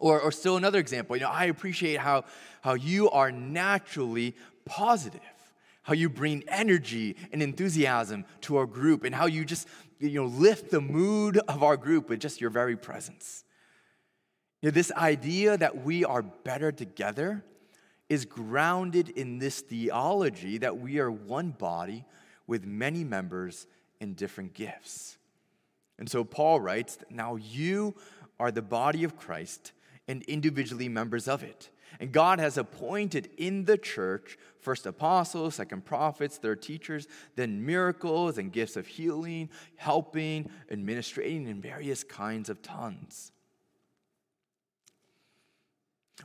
Or, 0.00 0.20
or 0.20 0.32
still 0.32 0.56
another 0.56 0.80
example, 0.80 1.14
you 1.14 1.22
know, 1.22 1.30
I 1.30 1.44
appreciate 1.44 2.00
how, 2.00 2.24
how 2.60 2.74
you 2.74 3.08
are 3.10 3.30
naturally 3.30 4.34
positive, 4.64 5.20
how 5.82 5.94
you 5.94 6.08
bring 6.08 6.42
energy 6.48 7.14
and 7.32 7.40
enthusiasm 7.40 8.24
to 8.40 8.56
our 8.56 8.66
group, 8.66 9.04
and 9.04 9.14
how 9.14 9.26
you 9.26 9.44
just, 9.44 9.68
you 10.00 10.20
know, 10.20 10.26
lift 10.26 10.72
the 10.72 10.80
mood 10.80 11.38
of 11.46 11.62
our 11.62 11.76
group 11.76 12.08
with 12.08 12.18
just 12.18 12.40
your 12.40 12.50
very 12.50 12.76
presence. 12.76 13.44
You 14.60 14.70
know, 14.70 14.74
this 14.74 14.90
idea 14.90 15.56
that 15.56 15.84
we 15.84 16.04
are 16.04 16.22
better 16.22 16.72
together 16.72 17.44
is 18.08 18.24
grounded 18.24 19.08
in 19.10 19.38
this 19.38 19.60
theology 19.60 20.58
that 20.58 20.78
we 20.78 20.98
are 20.98 21.12
one 21.12 21.50
body 21.52 22.04
with 22.48 22.66
many 22.66 23.04
members 23.04 23.68
in 24.00 24.14
different 24.14 24.54
gifts. 24.54 25.18
And 25.98 26.10
so 26.10 26.24
Paul 26.24 26.60
writes, 26.60 26.98
Now 27.10 27.36
you 27.36 27.94
are 28.40 28.50
the 28.50 28.62
body 28.62 29.04
of 29.04 29.16
Christ 29.16 29.72
and 30.08 30.22
individually 30.24 30.88
members 30.88 31.28
of 31.28 31.44
it. 31.44 31.70
And 32.00 32.12
God 32.12 32.38
has 32.38 32.58
appointed 32.58 33.30
in 33.36 33.64
the 33.64 33.76
church 33.78 34.38
first 34.60 34.86
apostles, 34.86 35.56
second 35.56 35.84
prophets, 35.84 36.36
third 36.36 36.62
teachers, 36.62 37.06
then 37.36 37.64
miracles 37.64 38.38
and 38.38 38.52
gifts 38.52 38.76
of 38.76 38.86
healing, 38.86 39.48
helping, 39.76 40.50
administrating, 40.70 41.48
and 41.48 41.62
various 41.62 42.04
kinds 42.04 42.48
of 42.48 42.62
tongues. 42.62 43.32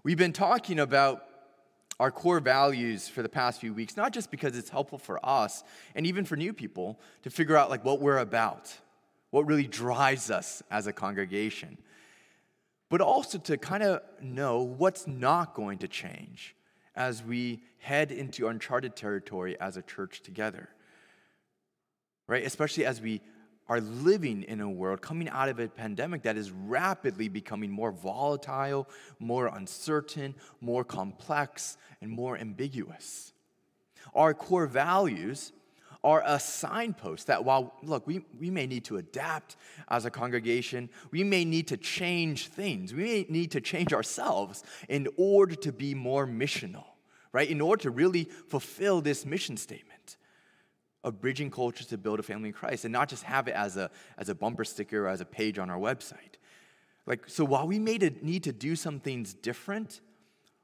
We've 0.04 0.18
been 0.18 0.34
talking 0.34 0.80
about 0.80 1.24
our 2.00 2.12
core 2.12 2.40
values 2.40 3.08
for 3.08 3.22
the 3.22 3.30
past 3.30 3.62
few 3.62 3.74
weeks, 3.74 3.96
not 3.96 4.12
just 4.12 4.32
because 4.32 4.58
it's 4.58 4.70
helpful 4.70 4.98
for 4.98 5.24
us 5.24 5.64
and 5.96 6.06
even 6.06 6.26
for 6.26 6.36
new 6.36 6.54
people 6.54 7.00
to 7.22 7.30
figure 7.30 7.56
out 7.56 7.70
like 7.70 7.86
what 7.86 8.00
we're 8.00 8.18
about, 8.18 8.76
what 9.30 9.46
really 9.48 9.68
drives 9.68 10.32
us 10.32 10.64
as 10.72 10.88
a 10.88 10.94
congregation, 10.94 11.78
but 12.90 13.02
also 13.02 13.38
to 13.38 13.58
kind 13.58 13.84
of 13.84 14.02
know 14.22 14.62
what's 14.62 15.08
not 15.08 15.54
going 15.54 15.78
to 15.80 15.88
change 15.88 16.56
as 16.96 17.24
we 17.24 17.62
head 17.80 18.12
into 18.12 18.48
uncharted 18.48 18.96
territory 18.96 19.60
as 19.60 19.78
a 19.78 19.82
church 19.82 20.22
together. 20.22 20.70
Right? 22.28 22.46
Especially 22.46 22.86
as 22.86 23.02
we 23.02 23.22
are 23.70 23.80
living 23.80 24.44
in 24.44 24.60
a 24.62 24.70
world 24.70 25.02
coming 25.02 25.30
out 25.30 25.50
of 25.50 25.60
a 25.60 25.68
pandemic 25.68 26.24
that 26.24 26.38
is 26.38 26.52
rapidly 26.52 27.30
becoming 27.30 27.72
more 27.72 27.92
volatile, 27.92 28.90
more 29.20 29.48
uncertain, 29.48 30.36
more 30.62 30.84
complex, 30.84 31.78
and 32.02 32.12
more 32.12 32.38
ambiguous. 32.38 33.34
Our 34.14 34.34
core 34.34 34.68
values 34.68 35.54
are 36.04 36.22
a 36.26 36.38
signpost 36.38 37.28
that 37.28 37.46
while, 37.46 37.74
look, 37.82 38.06
we, 38.06 38.26
we 38.38 38.50
may 38.50 38.66
need 38.66 38.84
to 38.84 38.98
adapt 38.98 39.56
as 39.88 40.06
a 40.06 40.12
congregation, 40.12 40.90
we 41.12 41.24
may 41.24 41.46
need 41.46 41.68
to 41.70 41.78
change 41.78 42.50
things, 42.50 42.94
we 42.94 43.04
may 43.04 43.26
need 43.30 43.52
to 43.52 43.62
change 43.62 43.94
ourselves 43.94 44.64
in 44.90 45.08
order 45.16 45.56
to 45.56 45.72
be 45.72 45.96
more 45.96 46.28
missional, 46.28 46.84
right? 47.32 47.50
In 47.50 47.62
order 47.62 47.84
to 47.84 47.92
really 47.92 48.26
fulfill 48.50 49.00
this 49.00 49.26
mission 49.26 49.56
statement 49.56 49.93
of 51.04 51.20
bridging 51.20 51.52
cultures 51.52 51.88
to 51.88 51.98
build 51.98 52.20
a 52.20 52.24
family 52.24 52.50
in 52.50 52.54
Christ 52.54 52.86
and 52.86 52.92
not 52.92 53.10
just 53.10 53.24
have 53.24 53.48
it 53.48 53.56
as 53.56 53.78
a, 53.78 53.92
as 54.18 54.30
a 54.30 54.36
bumper 54.36 54.64
sticker 54.64 55.06
or 55.06 55.10
as 55.10 55.22
a 55.22 55.26
page 55.26 55.60
on 55.60 55.70
our 55.70 55.80
website. 55.80 56.38
Like, 57.06 57.28
so 57.28 57.44
while 57.44 57.68
we 57.68 57.80
may 57.80 57.98
need 58.22 58.44
to 58.44 58.54
do 58.54 58.76
some 58.76 59.00
things 59.00 59.34
different, 59.34 60.00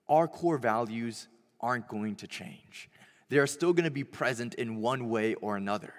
our 0.08 0.28
core 0.28 0.58
values 0.58 1.28
aren't 1.60 1.88
going 1.88 2.16
to 2.16 2.28
change 2.28 2.90
they 3.30 3.38
are 3.38 3.48
still 3.48 3.74
going 3.74 3.86
to 3.86 3.92
be 3.92 4.04
present 4.04 4.56
in 4.56 4.82
one 4.82 5.08
way 5.10 5.36
or 5.36 5.56
another. 5.56 5.94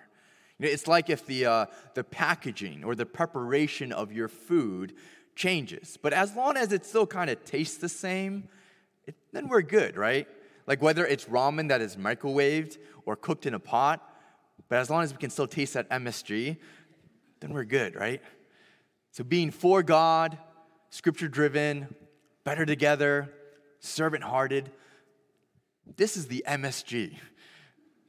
You 0.59 0.67
know, 0.67 0.73
it's 0.73 0.87
like 0.87 1.09
if 1.09 1.25
the, 1.27 1.47
uh, 1.47 1.67
the 1.95 2.05
packaging 2.05 2.85
or 2.85 2.95
the 2.95 3.07
preparation 3.07 3.93
of 3.93 4.13
your 4.13 4.29
food 4.29 4.95
changes, 5.35 5.97
but 6.03 6.13
as 6.13 6.35
long 6.35 6.57
as 6.57 6.73
it 6.73 6.85
still 6.85 7.07
kind 7.07 7.31
of 7.31 7.45
tastes 7.45 7.79
the 7.79 7.89
same, 7.89 8.49
it, 9.07 9.15
then 9.33 9.49
we're 9.49 9.63
good, 9.63 9.97
right? 9.97 10.29
Like 10.67 10.83
whether 10.83 11.07
it's 11.07 11.25
ramen 11.27 11.69
that 11.69 11.81
is 11.81 11.97
microwaved 11.97 12.79
or 13.07 13.17
cooked 13.17 13.47
in 13.47 13.55
a 13.55 13.59
pot, 13.61 14.07
but 14.71 14.79
as 14.79 14.89
long 14.89 15.03
as 15.03 15.13
we 15.13 15.19
can 15.19 15.31
still 15.31 15.49
taste 15.49 15.75
that 15.75 15.91
MSG, 15.91 16.57
then 17.41 17.53
we're 17.53 17.65
good, 17.65 17.97
right? 17.97 18.23
So 19.11 19.25
being 19.25 19.51
for 19.51 19.83
God, 19.83 20.39
scripture 20.91 21.29
driven, 21.29 21.93
better 22.45 22.65
together, 22.65 23.29
servant 23.81 24.23
hearted, 24.23 24.71
this 25.97 26.17
is 26.17 26.29
the 26.29 26.45
MSG 26.47 27.17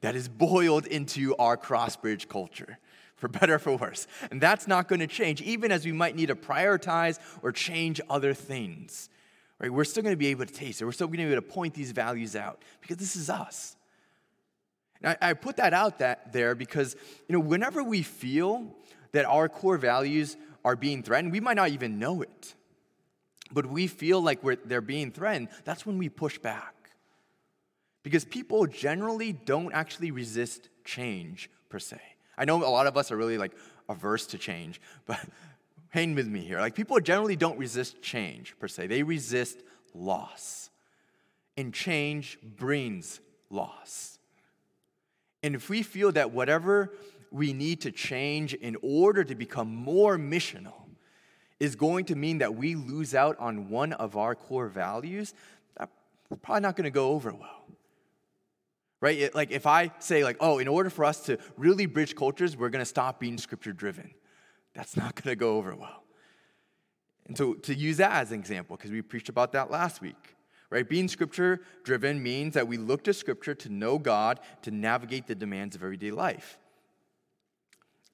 that 0.02 0.14
is 0.14 0.28
boiled 0.28 0.86
into 0.86 1.34
our 1.36 1.56
crossbridge 1.56 2.28
culture, 2.28 2.78
for 3.16 3.26
better 3.26 3.54
or 3.54 3.58
for 3.58 3.76
worse. 3.76 4.06
And 4.30 4.40
that's 4.40 4.68
not 4.68 4.86
going 4.86 5.00
to 5.00 5.08
change, 5.08 5.42
even 5.42 5.72
as 5.72 5.84
we 5.84 5.92
might 5.92 6.14
need 6.14 6.26
to 6.26 6.36
prioritize 6.36 7.18
or 7.42 7.50
change 7.50 8.00
other 8.08 8.34
things. 8.34 9.08
Right? 9.58 9.72
We're 9.72 9.84
still 9.84 10.04
going 10.04 10.12
to 10.12 10.18
be 10.18 10.28
able 10.28 10.46
to 10.46 10.52
taste 10.52 10.80
it. 10.80 10.84
We're 10.84 10.92
still 10.92 11.08
going 11.08 11.18
to 11.18 11.24
be 11.24 11.32
able 11.32 11.42
to 11.42 11.48
point 11.48 11.74
these 11.74 11.90
values 11.90 12.36
out 12.36 12.62
because 12.80 12.98
this 12.98 13.16
is 13.16 13.28
us. 13.28 13.76
I, 15.04 15.16
I 15.20 15.32
put 15.34 15.56
that 15.56 15.74
out 15.74 15.98
that 15.98 16.32
there 16.32 16.54
because 16.54 16.96
you 17.28 17.32
know 17.32 17.40
whenever 17.40 17.82
we 17.82 18.02
feel 18.02 18.74
that 19.12 19.24
our 19.24 19.48
core 19.48 19.78
values 19.78 20.36
are 20.64 20.76
being 20.76 21.02
threatened, 21.02 21.32
we 21.32 21.40
might 21.40 21.56
not 21.56 21.70
even 21.70 21.98
know 21.98 22.22
it. 22.22 22.54
But 23.52 23.66
we 23.66 23.86
feel 23.86 24.20
like 24.20 24.40
they're 24.64 24.80
being 24.80 25.10
threatened, 25.10 25.48
that's 25.64 25.84
when 25.84 25.98
we 25.98 26.08
push 26.08 26.38
back. 26.38 26.74
Because 28.02 28.24
people 28.24 28.66
generally 28.66 29.32
don't 29.32 29.72
actually 29.72 30.10
resist 30.10 30.68
change 30.84 31.50
per 31.68 31.78
se. 31.78 32.00
I 32.36 32.44
know 32.44 32.64
a 32.64 32.66
lot 32.66 32.86
of 32.86 32.96
us 32.96 33.12
are 33.12 33.16
really 33.16 33.38
like 33.38 33.52
averse 33.88 34.26
to 34.28 34.38
change, 34.38 34.80
but 35.06 35.20
hang 35.90 36.14
with 36.14 36.26
me 36.26 36.40
here. 36.40 36.60
Like 36.60 36.74
people 36.74 36.98
generally 37.00 37.36
don't 37.36 37.58
resist 37.58 38.00
change 38.02 38.56
per 38.58 38.68
se. 38.68 38.86
They 38.86 39.02
resist 39.02 39.62
loss. 39.94 40.70
And 41.56 41.74
change 41.74 42.38
brings 42.42 43.20
loss. 43.50 44.11
And 45.42 45.54
if 45.54 45.68
we 45.68 45.82
feel 45.82 46.12
that 46.12 46.30
whatever 46.30 46.92
we 47.30 47.52
need 47.52 47.80
to 47.82 47.90
change 47.90 48.54
in 48.54 48.76
order 48.82 49.24
to 49.24 49.34
become 49.34 49.74
more 49.74 50.16
missional 50.16 50.74
is 51.58 51.76
going 51.76 52.04
to 52.06 52.16
mean 52.16 52.38
that 52.38 52.54
we 52.54 52.74
lose 52.74 53.14
out 53.14 53.38
on 53.38 53.68
one 53.68 53.92
of 53.94 54.16
our 54.16 54.34
core 54.34 54.68
values, 54.68 55.34
that's 55.78 55.90
probably 56.42 56.60
not 56.60 56.76
going 56.76 56.84
to 56.84 56.90
go 56.90 57.10
over 57.10 57.32
well 57.32 57.62
right? 59.02 59.18
It, 59.18 59.34
like 59.34 59.50
if 59.50 59.66
I 59.66 59.90
say 59.98 60.24
like, 60.24 60.38
oh, 60.40 60.58
in 60.58 60.68
order 60.68 60.88
for 60.88 61.04
us 61.04 61.20
to 61.26 61.36
really 61.58 61.84
bridge 61.84 62.16
cultures, 62.16 62.56
we're 62.56 62.70
going 62.70 62.80
to 62.80 62.86
stop 62.86 63.20
being 63.20 63.36
scripture 63.36 63.74
driven. 63.74 64.14
That's 64.74 64.96
not 64.96 65.14
going 65.16 65.32
to 65.32 65.36
go 65.36 65.56
over 65.58 65.74
well. 65.74 66.04
And 67.26 67.36
so 67.36 67.54
to 67.54 67.74
use 67.74 67.98
that 67.98 68.12
as 68.12 68.32
an 68.32 68.38
example, 68.38 68.76
because 68.76 68.90
we 68.90 69.02
preached 69.02 69.28
about 69.28 69.52
that 69.52 69.70
last 69.70 70.00
week, 70.00 70.36
right? 70.72 70.88
Being 70.88 71.06
scripture 71.06 71.60
driven 71.84 72.22
means 72.22 72.54
that 72.54 72.66
we 72.66 72.78
look 72.78 73.04
to 73.04 73.12
scripture 73.12 73.54
to 73.56 73.68
know 73.68 73.98
God, 73.98 74.40
to 74.62 74.70
navigate 74.70 75.26
the 75.26 75.34
demands 75.34 75.76
of 75.76 75.82
everyday 75.82 76.10
life. 76.10 76.58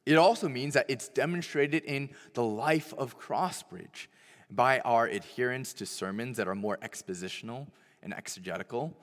It 0.05 0.16
also 0.16 0.49
means 0.49 0.75
that 0.75 0.87
it's 0.88 1.09
demonstrated 1.09 1.85
in 1.85 2.11
the 2.35 2.42
life 2.42 2.92
of 2.99 3.18
Crossbridge 3.18 4.09
by 4.51 4.81
our 4.81 5.07
adherence 5.07 5.73
to 5.75 5.87
sermons 5.87 6.37
that 6.38 6.49
are 6.49 6.55
more 6.55 6.79
expositional 6.79 7.68
and 8.03 8.12
exegetical, 8.12 8.97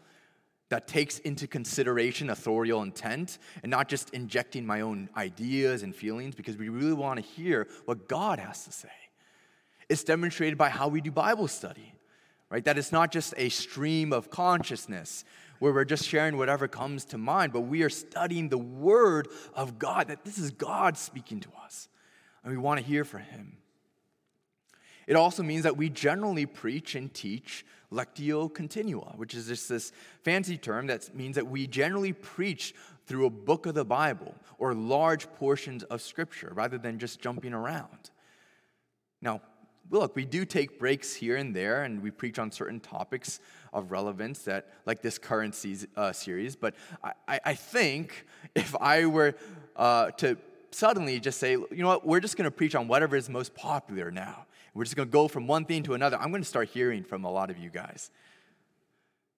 that 0.70 0.88
takes 0.88 1.20
into 1.20 1.48
consideration 1.48 2.32
authorial 2.32 2.82
intent 2.82 3.38
and 3.64 3.70
not 3.70 3.88
just 3.88 4.10
injecting 4.10 4.66
my 4.66 4.82
own 4.82 5.10
ideas 5.16 5.84
and 5.84 5.96
feelings 5.96 6.36
because 6.36 6.58
we 6.58 6.68
really 6.68 6.94
want 6.94 7.24
to 7.24 7.26
hear 7.26 7.68
what 7.86 8.10
God 8.10 8.40
has 8.40 8.66
to 8.66 8.72
say. 8.74 8.90
It's 9.88 10.04
demonstrated 10.04 10.58
by 10.58 10.70
how 10.70 10.88
we 10.88 11.00
do 11.00 11.12
Bible 11.12 11.48
study, 11.48 11.95
right? 12.50 12.64
That 12.64 12.78
it's 12.78 12.92
not 12.92 13.12
just 13.12 13.34
a 13.38 13.50
stream 13.50 14.14
of 14.14 14.30
consciousness 14.30 15.26
where 15.60 15.74
we're 15.74 15.86
just 15.86 16.06
sharing 16.06 16.38
whatever 16.38 16.68
comes 16.68 17.06
to 17.06 17.18
mind, 17.18 17.54
but 17.54 17.62
we 17.62 17.82
are 17.84 17.90
studying 17.90 18.50
the 18.50 18.58
Word 18.58 19.28
of 19.54 19.80
God, 19.80 20.10
that 20.10 20.26
this 20.26 20.38
is 20.38 20.52
God 20.52 20.98
speaking 20.98 21.40
to 21.42 21.50
us, 21.64 21.88
and 22.44 22.52
we 22.52 22.58
want 22.58 22.80
to 22.80 22.86
hear 22.86 23.04
from 23.04 23.22
Him. 23.22 23.58
It 25.08 25.16
also 25.16 25.44
means 25.44 25.64
that 25.64 25.78
we 25.78 25.90
generally 25.90 26.46
preach 26.46 26.96
and 26.96 27.14
teach 27.14 27.66
lectio 27.92 28.54
continua, 28.54 29.14
which 29.16 29.36
is 29.36 29.48
just 29.48 29.70
this 29.70 29.92
fancy 30.24 30.58
term 30.58 30.88
that 30.88 31.16
means 31.16 31.36
that 31.36 31.48
we 31.48 31.68
generally 31.68 32.14
preach 32.14 32.74
through 33.06 33.28
a 33.28 33.30
book 33.30 33.66
of 33.66 33.76
the 33.76 33.86
Bible 33.86 34.34
or 34.58 34.74
large 34.74 35.32
portions 35.34 35.84
of 35.84 36.02
Scripture 36.02 36.52
rather 36.56 36.78
than 36.78 36.98
just 36.98 37.22
jumping 37.22 37.54
around. 37.54 38.10
Now, 39.22 39.42
look, 39.90 40.16
we 40.16 40.26
do 40.26 40.46
take 40.46 40.80
breaks 40.80 41.14
here 41.14 41.36
and 41.36 41.56
there, 41.56 41.84
and 41.84 42.02
we 42.02 42.12
preach 42.12 42.40
on 42.40 42.52
certain 42.52 42.80
topics 42.80 43.40
of 43.74 43.92
relevance 43.92 44.40
that, 44.44 44.68
like 44.86 45.02
this 45.02 45.18
current 45.18 45.56
uh, 45.96 46.12
series. 46.12 46.56
But 46.56 46.76
I, 47.28 47.40
I, 47.46 47.54
think 47.54 48.26
if 48.56 48.76
I 48.80 49.06
were 49.06 49.36
uh, 49.76 50.12
to 50.12 50.38
suddenly 50.72 51.20
just 51.20 51.40
say, 51.40 51.52
you 51.52 51.68
know 51.72 51.88
what, 51.88 52.06
we're 52.06 52.20
just 52.20 52.38
going 52.38 52.46
to 52.46 52.52
preach 52.52 52.76
on 52.76 52.88
whatever 52.88 53.16
is 53.16 53.30
most 53.30 53.54
popular 53.54 54.12
now. 54.12 54.46
We're 54.74 54.84
just 54.84 54.96
going 54.96 55.08
to 55.08 55.12
go 55.12 55.28
from 55.28 55.48
one 55.48 55.66
thing 55.66 55.84
to 55.84 55.94
another. 55.94 56.18
I'm 56.20 56.32
going 56.32 56.42
to 56.42 56.48
start 56.48 56.70
hearing 56.70 57.04
from 57.04 57.24
a 57.24 57.32
lot 57.32 57.50
of 57.50 57.58
you 57.58 57.70
guys. 57.70 58.12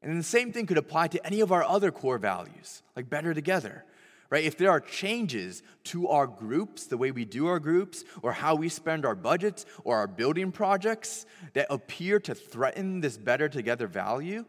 And 0.02 0.20
the 0.20 0.24
same 0.24 0.52
thing 0.52 0.66
could 0.66 0.78
apply 0.78 1.08
to 1.10 1.26
any 1.26 1.42
of 1.42 1.52
our 1.52 1.64
other 1.64 1.92
core 1.92 2.18
values, 2.18 2.82
like 2.96 3.10
better 3.10 3.34
together, 3.34 3.84
right? 4.30 4.44
If 4.44 4.58
there 4.58 4.72
are 4.72 4.80
changes 4.80 5.64
to 5.86 6.08
our 6.08 6.28
groups, 6.28 6.88
the 6.88 6.98
way 6.98 7.12
we 7.12 7.26
do 7.26 7.48
our 7.48 7.60
groups, 7.60 8.04
or 8.22 8.34
how 8.34 8.56
we 8.56 8.70
spend 8.70 9.06
our 9.06 9.16
budgets, 9.16 9.66
or 9.84 9.98
our 9.98 10.08
building 10.08 10.52
projects 10.52 11.26
that 11.54 11.68
appear 11.70 12.20
to 12.22 12.36
threaten 12.36 13.02
this 13.02 13.18
better 13.18 13.50
together 13.50 13.88
value, 13.88 14.46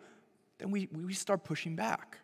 then 0.58 0.70
we, 0.70 0.88
we 0.92 1.14
start 1.14 1.44
pushing 1.44 1.76
back. 1.76 2.18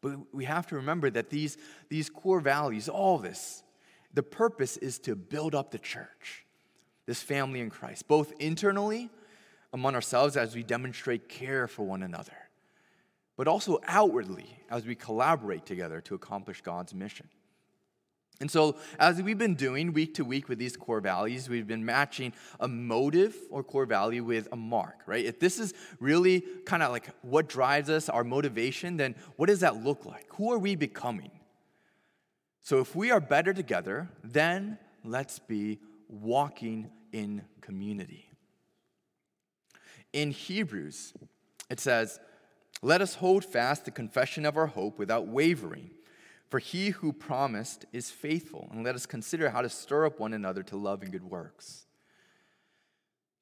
But 0.00 0.32
we 0.32 0.44
have 0.44 0.66
to 0.68 0.76
remember 0.76 1.10
that 1.10 1.28
these, 1.28 1.58
these 1.88 2.08
core 2.08 2.40
values, 2.40 2.88
all 2.88 3.18
this, 3.18 3.62
the 4.14 4.22
purpose 4.22 4.76
is 4.76 4.98
to 5.00 5.16
build 5.16 5.54
up 5.54 5.70
the 5.70 5.78
church 5.78 6.44
this 7.08 7.22
family 7.22 7.60
in 7.60 7.70
Christ, 7.70 8.06
both 8.06 8.34
internally 8.38 9.08
among 9.72 9.94
ourselves 9.94 10.36
as 10.36 10.54
we 10.54 10.62
demonstrate 10.62 11.26
care 11.26 11.66
for 11.66 11.82
one 11.82 12.02
another, 12.02 12.36
but 13.38 13.46
also 13.46 13.78
outwardly 13.86 14.58
as 14.68 14.84
we 14.84 14.96
collaborate 14.96 15.64
together 15.64 16.00
to 16.02 16.14
accomplish 16.16 16.60
God's 16.60 16.92
mission. 16.92 17.28
And 18.40 18.50
so, 18.50 18.76
as 18.98 19.22
we've 19.22 19.38
been 19.38 19.54
doing 19.54 19.92
week 19.92 20.14
to 20.14 20.24
week 20.24 20.48
with 20.48 20.58
these 20.58 20.76
core 20.76 21.00
values, 21.00 21.48
we've 21.48 21.66
been 21.66 21.84
matching 21.84 22.32
a 22.60 22.68
motive 22.68 23.36
or 23.50 23.64
core 23.64 23.86
value 23.86 24.22
with 24.22 24.48
a 24.52 24.56
mark, 24.56 25.02
right? 25.06 25.24
If 25.24 25.40
this 25.40 25.58
is 25.58 25.72
really 25.98 26.44
kind 26.66 26.82
of 26.82 26.90
like 26.92 27.08
what 27.22 27.48
drives 27.48 27.90
us, 27.90 28.08
our 28.08 28.22
motivation, 28.22 28.96
then 28.96 29.14
what 29.36 29.46
does 29.46 29.60
that 29.60 29.82
look 29.82 30.04
like? 30.04 30.26
Who 30.34 30.52
are 30.52 30.58
we 30.58 30.76
becoming? 30.76 31.30
So, 32.60 32.80
if 32.80 32.94
we 32.94 33.10
are 33.10 33.20
better 33.20 33.52
together, 33.52 34.08
then 34.22 34.78
let's 35.04 35.38
be 35.38 35.78
walking 36.08 36.90
in 37.12 37.42
community. 37.60 38.30
In 40.12 40.30
Hebrews, 40.32 41.12
it 41.70 41.80
says, 41.80 42.20
Let 42.82 43.00
us 43.02 43.16
hold 43.16 43.44
fast 43.44 43.84
the 43.84 43.90
confession 43.90 44.46
of 44.46 44.56
our 44.56 44.68
hope 44.68 44.98
without 44.98 45.26
wavering, 45.26 45.90
for 46.48 46.58
he 46.58 46.90
who 46.90 47.12
promised 47.12 47.84
is 47.92 48.10
faithful, 48.10 48.68
and 48.72 48.84
let 48.84 48.94
us 48.94 49.06
consider 49.06 49.50
how 49.50 49.62
to 49.62 49.68
stir 49.68 50.06
up 50.06 50.20
one 50.20 50.32
another 50.32 50.62
to 50.64 50.76
love 50.76 51.02
and 51.02 51.10
good 51.10 51.24
works. 51.24 51.86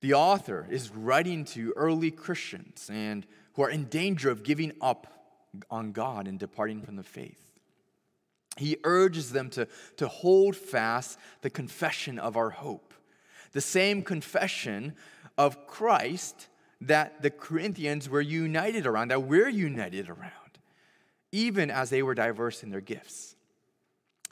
The 0.01 0.14
author 0.14 0.66
is 0.70 0.90
writing 0.90 1.44
to 1.46 1.72
early 1.77 2.11
Christians 2.11 2.90
and 2.92 3.27
who 3.55 3.62
are 3.62 3.70
in 3.70 3.85
danger 3.85 4.31
of 4.31 4.42
giving 4.42 4.72
up 4.81 5.07
on 5.70 5.92
God 5.92 6.29
and 6.29 6.38
departing 6.38 6.83
from 6.83 6.96
the 6.96 7.03
faith. 7.03 7.40
He 8.57 8.77
urges 8.85 9.33
them 9.33 9.51
to, 9.51 9.68
to 9.96 10.09
hold 10.09 10.57
fast 10.57 11.18
the 11.42 11.51
confession 11.51 12.18
of 12.18 12.37
our 12.37 12.51
hope, 12.51 12.94
the 13.53 13.61
same 13.61 14.03
confession 14.03 14.94
of 15.37 15.66
Christ 15.66 16.49
that 16.81 17.23
the 17.23 17.31
Corinthians 17.31 18.09
were 18.09 18.21
united 18.21 18.87
around, 18.87 19.09
that 19.09 19.23
we're 19.23 19.49
united 19.49 20.09
around, 20.09 20.59
even 21.33 21.71
as 21.71 21.91
they 21.91 22.03
were 22.03 22.15
diverse 22.15 22.62
in 22.62 22.71
their 22.71 22.81
gifts. 22.81 23.37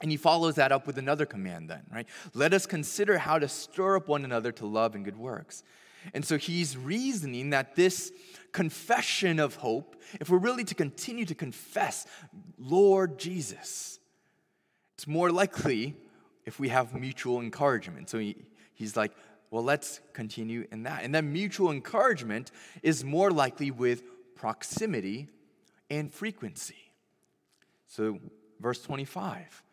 And 0.01 0.11
he 0.11 0.17
follows 0.17 0.55
that 0.55 0.71
up 0.71 0.87
with 0.87 0.97
another 0.97 1.25
command, 1.25 1.69
then, 1.69 1.83
right? 1.91 2.07
Let 2.33 2.53
us 2.53 2.65
consider 2.65 3.17
how 3.17 3.39
to 3.39 3.47
stir 3.47 3.97
up 3.97 4.07
one 4.07 4.25
another 4.25 4.51
to 4.53 4.65
love 4.65 4.93
and 4.93 5.05
good 5.05 5.17
works. 5.17 5.63
And 6.13 6.23
so 6.23 6.37
he's 6.37 6.77
reasoning 6.77 7.51
that 7.51 7.75
this 7.75 8.11
confession 8.51 9.39
of 9.39 9.55
hope, 9.55 9.95
if 10.19 10.29
we're 10.29 10.37
really 10.37 10.63
to 10.65 10.75
continue 10.75 11.25
to 11.25 11.35
confess, 11.35 12.05
Lord 12.57 13.17
Jesus, 13.17 13.99
it's 14.93 15.07
more 15.07 15.31
likely 15.31 15.95
if 16.45 16.59
we 16.59 16.69
have 16.69 16.93
mutual 16.93 17.41
encouragement. 17.41 18.09
So 18.09 18.19
he, 18.19 18.35
he's 18.73 18.95
like, 18.95 19.13
well, 19.55 19.63
let's 19.63 20.01
continue 20.11 20.67
in 20.69 20.83
that. 20.83 21.05
And 21.05 21.15
then 21.15 21.31
mutual 21.31 21.71
encouragement 21.71 22.51
is 22.83 23.05
more 23.05 23.31
likely 23.31 23.71
with 23.71 24.03
proximity 24.35 25.29
and 25.89 26.13
frequency. 26.13 26.91
So, 27.87 28.19
verse 28.59 28.81
25 28.81 29.63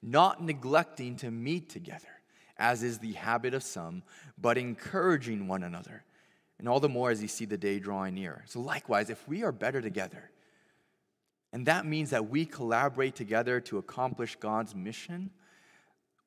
not 0.00 0.44
neglecting 0.44 1.16
to 1.16 1.32
meet 1.32 1.68
together, 1.68 2.20
as 2.56 2.84
is 2.84 3.00
the 3.00 3.14
habit 3.14 3.52
of 3.52 3.64
some, 3.64 4.04
but 4.38 4.58
encouraging 4.58 5.48
one 5.48 5.64
another. 5.64 6.04
And 6.60 6.68
all 6.68 6.78
the 6.78 6.88
more 6.88 7.10
as 7.10 7.20
you 7.20 7.26
see 7.26 7.44
the 7.44 7.58
day 7.58 7.80
drawing 7.80 8.14
near. 8.14 8.44
So, 8.46 8.60
likewise, 8.60 9.10
if 9.10 9.26
we 9.26 9.42
are 9.42 9.50
better 9.50 9.80
together, 9.80 10.30
and 11.52 11.66
that 11.66 11.84
means 11.84 12.10
that 12.10 12.30
we 12.30 12.46
collaborate 12.46 13.16
together 13.16 13.58
to 13.62 13.78
accomplish 13.78 14.36
God's 14.36 14.76
mission, 14.76 15.30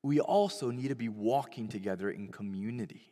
we 0.05 0.19
also 0.19 0.69
need 0.69 0.89
to 0.89 0.95
be 0.95 1.09
walking 1.09 1.67
together 1.67 2.11
in 2.11 2.27
community. 2.27 3.11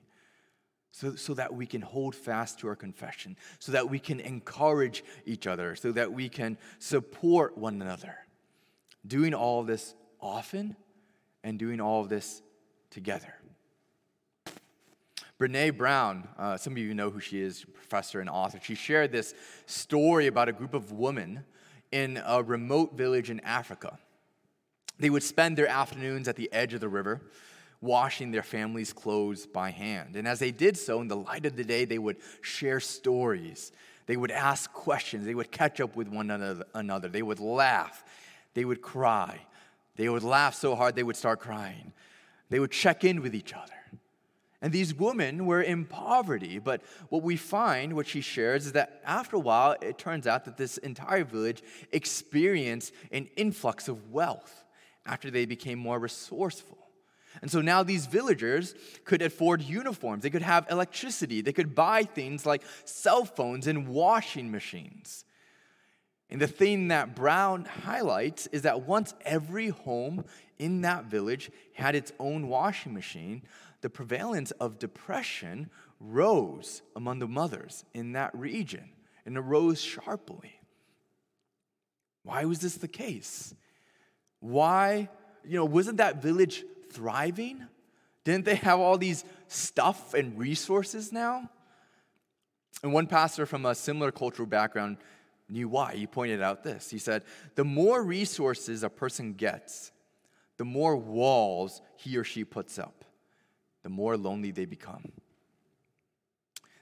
So, 0.92 1.16
so 1.16 1.34
that 1.34 1.52
we 1.52 1.66
can 1.66 1.82
hold 1.82 2.14
fast 2.14 2.60
to 2.60 2.68
our 2.68 2.76
confession, 2.76 3.36
so 3.58 3.72
that 3.72 3.90
we 3.90 3.98
can 3.98 4.20
encourage 4.20 5.04
each 5.26 5.48
other, 5.48 5.76
so 5.76 5.92
that 5.92 6.14
we 6.14 6.30
can 6.30 6.56
support 6.78 7.58
one 7.58 7.82
another. 7.82 8.16
Doing 9.08 9.34
all 9.34 9.60
of 9.60 9.66
this 9.66 9.96
often 10.22 10.76
and 11.44 11.58
doing 11.58 11.82
all 11.82 12.02
of 12.02 12.10
this 12.10 12.44
together. 12.92 13.34
Brene 15.40 15.76
Brown, 15.76 16.28
uh, 16.38 16.58
some 16.58 16.74
of 16.74 16.78
you 16.78 16.94
know 16.94 17.10
who 17.10 17.20
she 17.20 17.42
is, 17.42 17.66
professor 17.74 18.22
and 18.22 18.30
author. 18.30 18.60
She 18.62 18.76
shared 18.76 19.12
this 19.12 19.34
story 19.66 20.28
about 20.28 20.48
a 20.48 20.54
group 20.54 20.76
of 20.76 20.92
women 20.92 21.44
in 21.92 22.22
a 22.24 22.44
remote 22.44 22.96
village 22.96 23.32
in 23.32 23.40
Africa. 23.40 23.98
They 25.04 25.10
would 25.10 25.22
spend 25.22 25.58
their 25.58 25.68
afternoons 25.68 26.30
at 26.30 26.38
the 26.38 26.50
edge 26.54 26.74
of 26.74 26.80
the 26.80 26.88
river, 26.88 27.20
washing 27.82 28.32
their 28.32 28.42
family's 28.42 28.94
clothes 28.94 29.46
by 29.46 29.70
hand. 29.70 30.16
And 30.16 30.26
as 30.26 30.39
they 30.39 30.52
did 30.52 30.78
so, 30.78 31.02
in 31.02 31.10
the 31.10 31.18
light 31.18 31.46
of 31.46 31.58
the 31.58 31.66
day, 31.66 31.84
they 31.84 31.98
would 31.98 32.16
share 32.39 32.80
stories. 32.80 33.74
They 34.06 34.16
would 34.16 34.32
ask 34.32 34.72
questions. 34.72 35.26
They 35.26 35.36
would 35.36 35.52
catch 35.52 35.82
up 35.82 35.98
with 35.98 36.08
one 36.08 36.32
another. 36.74 37.10
They 37.10 37.22
would 37.22 37.42
laugh. 37.42 38.06
They 38.54 38.63
would 38.63 38.82
cry. 38.82 39.42
They 39.98 40.08
would 40.08 40.24
laugh 40.24 40.56
so 40.56 40.74
hard 40.74 40.96
they 40.96 41.04
would 41.04 41.18
start 41.18 41.42
crying. 41.42 41.92
They 42.50 42.62
would 42.62 42.72
check 42.72 43.04
in 43.04 43.22
with 43.22 43.36
each 43.36 43.52
other. 43.52 43.74
And 44.62 44.72
these 44.72 44.96
women 44.96 45.46
were 45.46 45.62
in 45.62 45.84
poverty, 45.84 46.60
but 46.60 46.82
what 47.10 47.24
we 47.24 47.36
find, 47.36 47.92
what 47.92 48.08
she 48.08 48.22
shares, 48.22 48.68
is 48.68 48.72
that 48.72 49.02
after 49.04 49.36
a 49.36 49.39
while, 49.39 49.76
it 49.82 49.98
turns 49.98 50.28
out 50.28 50.46
that 50.46 50.56
this 50.56 50.78
entire 50.78 51.26
village 51.26 51.62
experienced 51.92 52.94
an 53.12 53.28
influx 53.36 53.89
of 53.89 54.10
wealth 54.10 54.62
after 55.06 55.30
they 55.30 55.46
became 55.46 55.80
more 55.80 56.00
resourceful. 56.00 56.78
And 57.42 57.50
so 57.50 57.62
now 57.62 57.84
these 57.84 58.06
villagers 58.06 58.76
could 59.06 59.22
afford 59.22 59.62
uniforms, 59.62 60.24
they 60.24 60.30
could 60.30 60.44
have 60.44 60.68
electricity, 60.70 61.42
they 61.42 61.54
could 61.54 61.74
buy 61.74 62.04
things 62.04 62.46
like 62.46 62.62
cell 62.86 63.26
phones 63.26 63.68
and 63.68 63.88
washing 63.88 64.52
machines. 64.52 65.26
And 66.30 66.42
the 66.42 66.48
thing 66.48 66.88
that 66.88 67.16
Brown 67.16 67.66
highlights 67.66 68.48
is 68.48 68.63
that 68.63 68.84
once 68.84 69.13
every 69.22 69.70
home 69.70 70.26
in 70.58 70.82
that 70.82 71.06
village 71.06 71.52
had 71.74 71.96
its 71.96 72.12
own 72.20 72.48
washing 72.48 72.94
machine, 72.94 73.44
the 73.82 73.89
prevalence 73.89 74.52
of 74.52 74.80
depression 74.80 75.70
rose 76.00 76.82
among 76.96 77.20
the 77.20 77.28
mothers 77.28 77.86
in 77.94 78.13
that 78.13 78.34
region, 78.36 78.89
and 79.26 79.38
it 79.38 79.42
rose 79.42 79.82
sharply. 79.82 80.60
Why 82.24 82.46
was 82.46 82.60
this 82.60 82.76
the 82.76 82.88
case? 82.88 83.54
Why, 84.44 85.08
you 85.46 85.56
know, 85.56 85.64
wasn't 85.64 85.98
that 86.00 86.22
village 86.22 86.66
thriving? 86.92 87.66
Didn't 88.26 88.44
they 88.44 88.56
have 88.56 88.78
all 88.78 88.98
these 88.98 89.24
stuff 89.48 90.14
and 90.14 90.38
resources 90.38 91.14
now? 91.14 91.50
And 92.84 92.92
one 92.92 93.08
pastor 93.08 93.46
from 93.46 93.66
a 93.66 93.74
similar 93.74 94.12
cultural 94.12 94.46
background 94.46 94.98
knew 95.48 95.70
why. 95.70 95.96
He 95.96 96.08
pointed 96.08 96.42
out 96.42 96.62
this. 96.62 96.90
He 96.90 96.98
said, 96.98 97.24
The 97.56 97.64
more 97.64 98.04
resources 98.04 98.84
a 98.84 98.90
person 98.90 99.32
gets, 99.32 99.94
the 100.58 100.66
more 100.66 100.98
walls 100.98 101.82
he 101.96 102.18
or 102.18 102.26
she 102.26 102.44
puts 102.44 102.78
up, 102.78 103.06
the 103.82 103.90
more 103.90 104.18
lonely 104.18 104.52
they 104.52 104.66
become. 104.66 105.10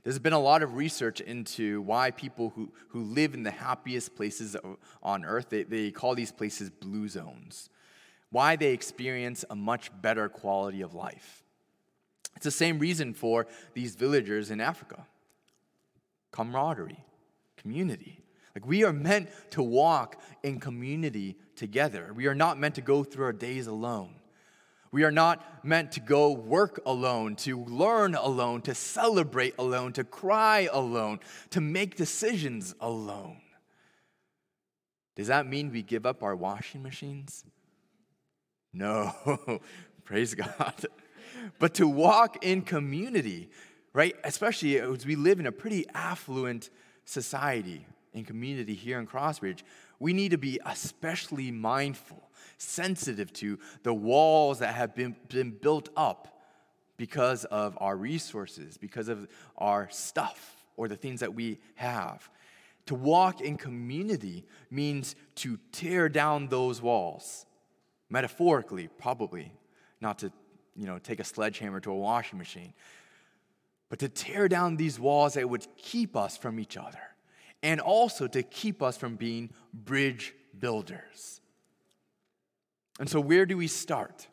There's 0.04 0.20
been 0.20 0.34
a 0.34 0.40
lot 0.40 0.64
of 0.64 0.76
research 0.76 1.22
into 1.22 1.82
why 1.82 2.12
people 2.12 2.52
who, 2.56 2.72
who 2.90 3.04
live 3.04 3.34
in 3.34 3.44
the 3.44 3.52
happiest 3.52 4.16
places 4.16 4.56
on 5.04 5.26
earth, 5.26 5.50
they, 5.50 5.64
they 5.64 5.92
call 5.92 6.16
these 6.16 6.32
places 6.32 6.70
blue 6.70 7.08
zones, 7.08 7.70
why 8.32 8.56
they 8.56 8.74
experience 8.74 9.46
a 9.50 9.56
much 9.56 9.92
better 10.02 10.28
quality 10.28 10.82
of 10.82 10.96
life. 10.96 11.44
It's 12.36 12.46
the 12.46 12.52
same 12.52 12.80
reason 12.80 13.14
for 13.14 13.46
these 13.74 13.96
villagers 13.96 14.52
in 14.52 14.60
Africa 14.60 15.06
camaraderie, 16.32 17.04
community. 17.58 18.24
Like 18.56 18.66
we 18.66 18.84
are 18.86 18.94
meant 18.94 19.30
to 19.52 19.62
walk 19.62 20.20
in 20.44 20.60
community 20.60 21.36
together. 21.56 22.14
We 22.16 22.28
are 22.28 22.36
not 22.36 22.58
meant 22.58 22.76
to 22.76 22.82
go 22.82 23.04
through 23.04 23.26
our 23.26 23.34
days 23.34 23.68
alone. 23.68 24.16
We 24.92 25.04
are 25.04 25.12
not 25.12 25.66
meant 25.66 25.94
to 25.94 26.00
go 26.02 26.32
work 26.34 26.82
alone, 26.86 27.36
to 27.38 27.64
learn 27.64 28.14
alone, 28.14 28.62
to 28.64 28.76
celebrate 28.76 29.56
alone, 29.58 29.94
to 29.94 30.04
cry 30.04 30.68
alone, 30.72 31.20
to 31.52 31.62
make 31.62 31.96
decisions 31.96 32.76
alone. 32.82 33.38
Does 35.16 35.28
that 35.28 35.48
mean 35.48 35.72
we 35.72 35.82
give 35.82 36.06
up 36.06 36.24
our 36.24 36.36
washing 36.36 36.84
machines? 36.84 37.46
No, 38.74 39.60
praise 40.04 40.34
God. 40.34 40.86
But 41.60 41.74
to 41.76 41.88
walk 41.88 42.44
in 42.44 42.62
community, 42.62 43.50
right? 43.94 44.16
Especially 44.24 44.80
as 44.80 45.06
we 45.06 45.16
live 45.16 45.40
in 45.40 45.48
a 45.48 45.52
pretty 45.52 45.86
affluent 45.94 46.70
society 47.06 47.86
and 48.14 48.26
community 48.26 48.74
here 48.74 49.00
in 49.00 49.08
Crossbridge, 49.08 49.64
we 50.00 50.14
need 50.14 50.32
to 50.32 50.38
be 50.38 50.60
especially 50.66 51.52
mindful, 51.52 52.30
sensitive 52.62 53.34
to 53.34 53.60
the 53.84 53.94
walls 53.94 54.60
that 54.60 54.76
have 54.76 54.96
been, 54.96 55.16
been 55.30 55.52
built 55.52 55.90
up 55.98 56.42
because 56.98 57.46
of 57.46 57.78
our 57.82 57.98
resources, 57.98 58.78
because 58.78 59.08
of 59.08 59.28
our 59.58 59.90
stuff, 59.90 60.56
or 60.78 60.88
the 60.88 60.96
things 60.96 61.20
that 61.20 61.34
we 61.34 61.60
have. 61.76 62.30
To 62.88 62.96
walk 62.96 63.42
in 63.42 63.58
community 63.58 64.46
means 64.70 65.16
to 65.36 65.58
tear 65.72 66.10
down 66.10 66.48
those 66.48 66.82
walls, 66.82 67.46
metaphorically, 68.10 68.88
probably, 69.00 69.52
not 70.00 70.20
to 70.20 70.32
you 70.76 70.86
know, 70.86 71.00
take 71.00 71.20
a 71.20 71.24
sledgehammer 71.24 71.80
to 71.82 71.92
a 71.92 71.96
washing 71.96 72.38
machine, 72.38 72.74
but 73.90 74.00
to 74.00 74.10
tear 74.10 74.48
down 74.48 74.78
these 74.78 75.00
walls 75.00 75.34
that 75.34 75.50
would 75.50 75.68
keep 75.76 76.16
us 76.16 76.38
from 76.38 76.60
each 76.60 76.78
other 76.78 77.02
and 77.64 77.80
also 77.80 78.28
to 78.28 78.42
keep 78.44 78.82
us 78.82 78.98
from 78.98 79.16
being 79.16 79.50
bridge 79.74 80.34
builders. 80.58 81.42
And 83.02 83.10
so, 83.10 83.20
where 83.20 83.48
do 83.48 83.58
we 83.58 83.66
start? 83.66 84.28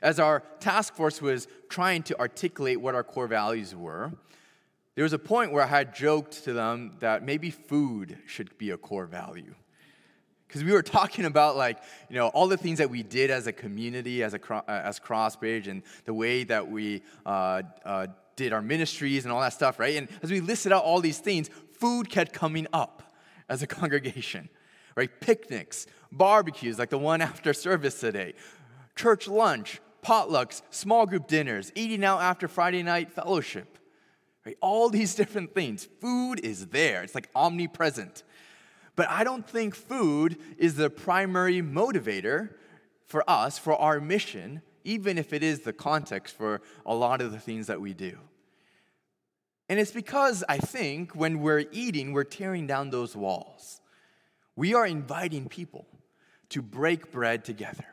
As 0.00 0.20
our 0.20 0.44
task 0.60 0.94
force 0.94 1.20
was 1.20 1.48
trying 1.68 2.04
to 2.04 2.18
articulate 2.20 2.80
what 2.80 2.94
our 2.94 3.02
core 3.02 3.26
values 3.26 3.74
were, 3.74 4.12
there 4.94 5.02
was 5.02 5.12
a 5.12 5.18
point 5.18 5.50
where 5.50 5.64
I 5.64 5.66
had 5.66 5.92
joked 5.92 6.44
to 6.44 6.52
them 6.52 6.98
that 7.00 7.24
maybe 7.24 7.50
food 7.50 8.16
should 8.26 8.56
be 8.58 8.70
a 8.70 8.76
core 8.76 9.06
value. 9.06 9.56
Because 10.46 10.62
we 10.62 10.70
were 10.70 10.84
talking 10.84 11.24
about 11.24 11.56
like, 11.56 11.78
you 12.08 12.14
know, 12.14 12.28
all 12.28 12.46
the 12.46 12.56
things 12.56 12.78
that 12.78 12.90
we 12.90 13.02
did 13.02 13.32
as 13.32 13.48
a 13.48 13.52
community, 13.52 14.22
as, 14.22 14.32
a, 14.32 14.64
as 14.70 15.00
Crossbridge, 15.00 15.66
and 15.66 15.82
the 16.04 16.14
way 16.14 16.44
that 16.44 16.70
we 16.70 17.02
uh, 17.26 17.62
uh, 17.84 18.06
did 18.36 18.52
our 18.52 18.62
ministries 18.62 19.24
and 19.24 19.32
all 19.32 19.40
that 19.40 19.52
stuff, 19.52 19.80
right? 19.80 19.96
And 19.96 20.06
as 20.22 20.30
we 20.30 20.38
listed 20.38 20.70
out 20.70 20.84
all 20.84 21.00
these 21.00 21.18
things, 21.18 21.50
food 21.72 22.08
kept 22.08 22.32
coming 22.32 22.68
up 22.72 23.02
as 23.48 23.64
a 23.64 23.66
congregation, 23.66 24.48
right? 24.94 25.10
Picnics, 25.20 25.88
barbecues 26.16 26.78
like 26.78 26.90
the 26.90 26.98
one 26.98 27.20
after 27.30 27.52
service 27.52 28.00
today, 28.00 28.34
church 28.94 29.28
lunch, 29.28 29.80
potlucks, 30.02 30.62
small 30.70 31.06
group 31.06 31.26
dinners, 31.26 31.72
eating 31.74 32.04
out 32.04 32.20
after 32.20 32.48
Friday 32.48 32.82
night 32.82 33.10
fellowship. 33.10 33.78
Right? 34.44 34.56
All 34.60 34.88
these 34.88 35.14
different 35.20 35.54
things. 35.54 35.88
Food 36.00 36.40
is 36.40 36.66
there, 36.68 37.02
it's 37.02 37.14
like 37.14 37.28
omnipresent. 37.34 38.22
But 38.94 39.10
I 39.10 39.24
don't 39.24 39.46
think 39.46 39.74
food 39.74 40.38
is 40.56 40.76
the 40.76 40.88
primary 40.88 41.60
motivator 41.60 42.50
for 43.04 43.28
us, 43.28 43.58
for 43.58 43.76
our 43.76 44.00
mission, 44.00 44.62
even 44.84 45.18
if 45.18 45.32
it 45.32 45.42
is 45.42 45.60
the 45.60 45.72
context 45.72 46.34
for 46.36 46.62
a 46.86 46.94
lot 46.94 47.20
of 47.20 47.32
the 47.32 47.38
things 47.38 47.66
that 47.66 47.80
we 47.80 47.92
do. 47.92 48.18
And 49.68 49.78
it's 49.80 49.90
because 49.90 50.44
I 50.48 50.58
think 50.58 51.14
when 51.14 51.40
we're 51.40 51.64
eating, 51.72 52.12
we're 52.12 52.24
tearing 52.24 52.66
down 52.66 52.90
those 52.90 53.16
walls. 53.16 53.80
We 54.54 54.74
are 54.74 54.86
inviting 54.86 55.48
people 55.48 55.86
to 56.50 56.62
break 56.62 57.10
bread 57.10 57.44
together. 57.44 57.84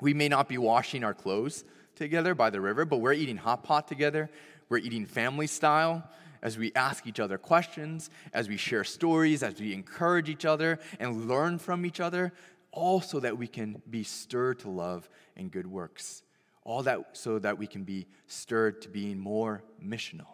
We 0.00 0.14
may 0.14 0.28
not 0.28 0.48
be 0.48 0.58
washing 0.58 1.04
our 1.04 1.14
clothes 1.14 1.64
together 1.94 2.34
by 2.34 2.50
the 2.50 2.60
river, 2.60 2.84
but 2.84 2.98
we're 2.98 3.14
eating 3.14 3.36
hot 3.36 3.64
pot 3.64 3.88
together. 3.88 4.30
We're 4.68 4.78
eating 4.78 5.06
family 5.06 5.46
style 5.46 6.08
as 6.42 6.58
we 6.58 6.72
ask 6.74 7.06
each 7.06 7.18
other 7.18 7.38
questions, 7.38 8.10
as 8.32 8.48
we 8.48 8.56
share 8.56 8.84
stories, 8.84 9.42
as 9.42 9.58
we 9.58 9.72
encourage 9.72 10.28
each 10.28 10.44
other 10.44 10.78
and 11.00 11.28
learn 11.28 11.58
from 11.58 11.86
each 11.86 12.00
other, 12.00 12.32
all 12.72 13.00
so 13.00 13.20
that 13.20 13.38
we 13.38 13.46
can 13.46 13.82
be 13.88 14.04
stirred 14.04 14.58
to 14.60 14.70
love 14.70 15.08
and 15.36 15.50
good 15.50 15.66
works. 15.66 16.22
All 16.62 16.82
that 16.82 17.16
so 17.16 17.38
that 17.38 17.58
we 17.58 17.66
can 17.66 17.84
be 17.84 18.06
stirred 18.26 18.82
to 18.82 18.88
being 18.88 19.18
more 19.18 19.62
missional. 19.82 20.26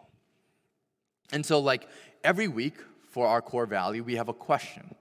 And 1.31 1.45
so, 1.45 1.59
like 1.59 1.87
every 2.23 2.47
week 2.47 2.75
for 3.11 3.27
our 3.27 3.41
core 3.41 3.65
value, 3.65 4.03
we 4.03 4.15
have 4.15 4.29
a 4.29 4.33
question 4.33 4.95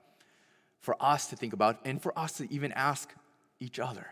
for 0.83 0.97
us 1.01 1.29
to 1.29 1.37
think 1.37 1.53
about 1.53 1.79
and 1.85 2.03
for 2.03 2.17
us 2.19 2.33
to 2.35 2.53
even 2.53 2.73
ask 2.73 3.15
each 3.61 3.79
other. 3.79 4.07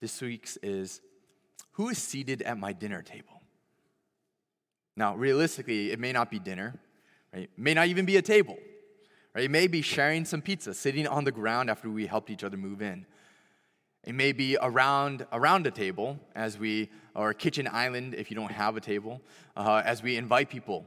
This 0.00 0.20
week's 0.20 0.56
is 0.62 1.00
Who 1.72 1.90
is 1.90 1.98
seated 1.98 2.42
at 2.42 2.58
my 2.58 2.72
dinner 2.72 3.02
table? 3.02 3.42
Now, 4.96 5.14
realistically, 5.14 5.92
it 5.92 5.98
may 5.98 6.12
not 6.12 6.30
be 6.30 6.38
dinner, 6.38 6.74
right? 7.32 7.44
It 7.44 7.50
may 7.58 7.74
not 7.74 7.88
even 7.88 8.04
be 8.04 8.16
a 8.16 8.22
table, 8.22 8.56
right? 9.34 9.44
It 9.44 9.50
may 9.50 9.66
be 9.66 9.82
sharing 9.82 10.24
some 10.24 10.40
pizza, 10.40 10.72
sitting 10.72 11.06
on 11.06 11.24
the 11.24 11.32
ground 11.32 11.68
after 11.68 11.90
we 11.90 12.06
helped 12.06 12.30
each 12.30 12.44
other 12.44 12.56
move 12.56 12.80
in. 12.80 13.06
It 14.04 14.14
may 14.14 14.32
be 14.32 14.56
around, 14.60 15.26
around 15.32 15.66
a 15.66 15.70
table 15.70 16.18
as 16.34 16.58
we, 16.58 16.90
or 17.14 17.34
kitchen 17.34 17.68
island 17.70 18.14
if 18.14 18.30
you 18.30 18.36
don't 18.36 18.52
have 18.52 18.76
a 18.76 18.80
table, 18.80 19.20
uh, 19.56 19.82
as 19.84 20.02
we 20.02 20.16
invite 20.16 20.48
people 20.48 20.84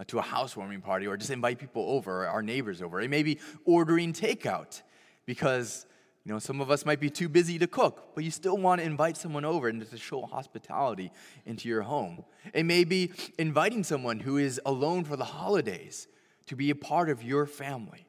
uh, 0.00 0.04
to 0.08 0.18
a 0.18 0.22
housewarming 0.22 0.80
party 0.80 1.06
or 1.06 1.16
just 1.16 1.30
invite 1.30 1.58
people 1.58 1.84
over, 1.86 2.26
our 2.26 2.42
neighbors 2.42 2.80
over. 2.80 3.00
It 3.00 3.10
may 3.10 3.22
be 3.22 3.38
ordering 3.66 4.14
takeout 4.14 4.80
because 5.26 5.86
you 6.24 6.32
know 6.32 6.38
some 6.38 6.60
of 6.62 6.70
us 6.70 6.86
might 6.86 7.00
be 7.00 7.10
too 7.10 7.28
busy 7.28 7.58
to 7.58 7.66
cook, 7.66 8.14
but 8.14 8.24
you 8.24 8.30
still 8.30 8.56
want 8.56 8.80
to 8.80 8.86
invite 8.86 9.18
someone 9.18 9.44
over 9.44 9.68
and 9.68 9.88
to 9.88 9.96
show 9.98 10.22
hospitality 10.22 11.12
into 11.44 11.68
your 11.68 11.82
home. 11.82 12.24
It 12.54 12.64
may 12.64 12.84
be 12.84 13.12
inviting 13.38 13.84
someone 13.84 14.20
who 14.20 14.38
is 14.38 14.58
alone 14.64 15.04
for 15.04 15.16
the 15.16 15.24
holidays 15.24 16.08
to 16.46 16.56
be 16.56 16.70
a 16.70 16.74
part 16.74 17.10
of 17.10 17.22
your 17.22 17.44
family, 17.44 18.06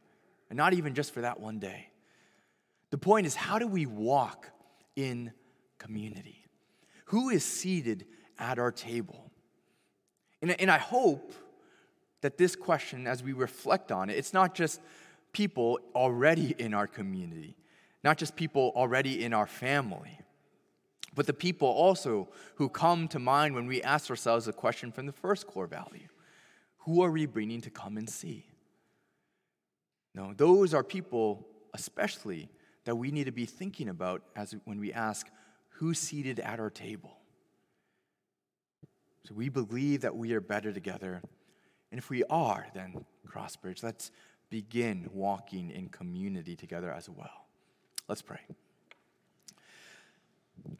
and 0.49 0.55
not 0.55 0.73
even 0.73 0.95
just 0.95 1.13
for 1.13 1.21
that 1.21 1.41
one 1.41 1.59
day. 1.59 1.89
The 2.89 2.97
point 2.97 3.27
is, 3.27 3.35
how 3.35 3.59
do 3.59 3.67
we 3.67 3.85
walk 3.85 4.49
in 4.95 5.33
community? 5.77 6.45
Who 7.05 7.29
is 7.29 7.43
seated 7.43 8.05
at 8.39 8.59
our 8.59 8.71
table? 8.71 9.31
And, 10.41 10.59
and 10.59 10.71
I 10.71 10.77
hope 10.77 11.33
that 12.21 12.37
this 12.37 12.55
question, 12.55 13.07
as 13.07 13.23
we 13.23 13.33
reflect 13.33 13.91
on 13.91 14.09
it, 14.09 14.17
it's 14.17 14.33
not 14.33 14.55
just 14.55 14.79
people 15.33 15.79
already 15.95 16.55
in 16.57 16.73
our 16.73 16.87
community, 16.87 17.57
not 18.03 18.17
just 18.17 18.35
people 18.35 18.71
already 18.75 19.23
in 19.23 19.33
our 19.33 19.47
family, 19.47 20.19
but 21.13 21.27
the 21.27 21.33
people 21.33 21.67
also 21.67 22.29
who 22.55 22.69
come 22.69 23.07
to 23.09 23.19
mind 23.19 23.53
when 23.53 23.67
we 23.67 23.81
ask 23.81 24.09
ourselves 24.09 24.47
a 24.47 24.53
question 24.53 24.91
from 24.91 25.05
the 25.05 25.11
first 25.11 25.45
core 25.47 25.67
value 25.67 26.07
Who 26.79 27.03
are 27.03 27.11
we 27.11 27.25
bringing 27.25 27.61
to 27.61 27.69
come 27.69 27.97
and 27.97 28.09
see? 28.09 28.45
No, 30.13 30.33
those 30.35 30.73
are 30.73 30.83
people, 30.83 31.47
especially 31.73 32.49
that 32.85 32.95
we 32.95 33.11
need 33.11 33.25
to 33.25 33.31
be 33.31 33.45
thinking 33.45 33.89
about 33.89 34.23
as 34.35 34.55
when 34.65 34.79
we 34.79 34.91
ask, 34.91 35.27
who's 35.69 35.99
seated 35.99 36.39
at 36.39 36.59
our 36.59 36.69
table? 36.69 37.17
So 39.25 39.35
we 39.35 39.49
believe 39.49 40.01
that 40.01 40.15
we 40.15 40.33
are 40.33 40.41
better 40.41 40.73
together. 40.73 41.21
And 41.91 41.97
if 41.97 42.09
we 42.09 42.23
are, 42.29 42.67
then 42.73 43.05
Crossbridge, 43.27 43.83
let's 43.83 44.11
begin 44.49 45.09
walking 45.13 45.71
in 45.71 45.89
community 45.89 46.55
together 46.55 46.91
as 46.91 47.09
well. 47.09 47.45
Let's 48.07 48.21
pray. 48.21 48.39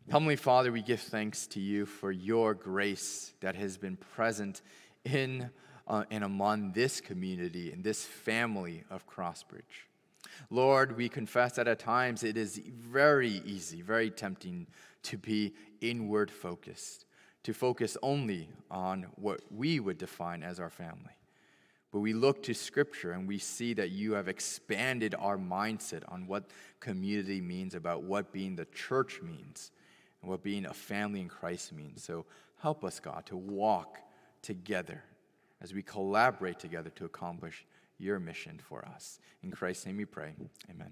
Heavenly 0.09 0.35
Father, 0.35 0.71
we 0.71 0.81
give 0.81 0.99
thanks 0.99 1.47
to 1.47 1.59
you 1.59 1.85
for 1.85 2.11
your 2.11 2.53
grace 2.53 3.33
that 3.41 3.55
has 3.55 3.77
been 3.77 3.97
present 3.97 4.61
in 5.05 5.49
uh, 5.87 6.03
and 6.11 6.23
among 6.23 6.73
this 6.73 7.01
community 7.01 7.71
and 7.71 7.83
this 7.83 8.05
family 8.05 8.83
of 8.89 9.07
Crossbridge. 9.07 9.87
Lord, 10.49 10.97
we 10.97 11.09
confess 11.09 11.53
that 11.53 11.67
at 11.67 11.79
times 11.79 12.23
it 12.23 12.37
is 12.37 12.57
very 12.57 13.41
easy, 13.45 13.81
very 13.81 14.09
tempting 14.09 14.67
to 15.03 15.17
be 15.17 15.53
inward 15.81 16.29
focused, 16.29 17.05
to 17.43 17.53
focus 17.53 17.97
only 18.01 18.49
on 18.69 19.07
what 19.15 19.41
we 19.49 19.79
would 19.79 19.97
define 19.97 20.43
as 20.43 20.59
our 20.59 20.69
family. 20.69 21.15
But 21.91 21.99
we 21.99 22.13
look 22.13 22.43
to 22.43 22.53
Scripture 22.53 23.11
and 23.11 23.27
we 23.27 23.37
see 23.37 23.73
that 23.73 23.89
you 23.89 24.13
have 24.13 24.27
expanded 24.27 25.13
our 25.19 25.37
mindset 25.37 26.03
on 26.07 26.25
what 26.25 26.45
community 26.79 27.41
means, 27.41 27.75
about 27.75 28.03
what 28.03 28.31
being 28.31 28.55
the 28.55 28.65
church 28.65 29.21
means, 29.21 29.71
and 30.21 30.29
what 30.29 30.41
being 30.43 30.65
a 30.65 30.73
family 30.73 31.19
in 31.19 31.27
Christ 31.27 31.73
means. 31.73 32.03
So 32.03 32.25
help 32.61 32.83
us, 32.85 32.99
God, 32.99 33.25
to 33.25 33.35
walk 33.35 33.97
together 34.41 35.03
as 35.61 35.73
we 35.73 35.81
collaborate 35.81 36.59
together 36.59 36.89
to 36.91 37.05
accomplish 37.05 37.65
your 37.97 38.19
mission 38.19 38.59
for 38.63 38.85
us. 38.85 39.19
In 39.43 39.51
Christ's 39.51 39.85
name 39.85 39.97
we 39.97 40.05
pray. 40.05 40.33
Amen. 40.69 40.91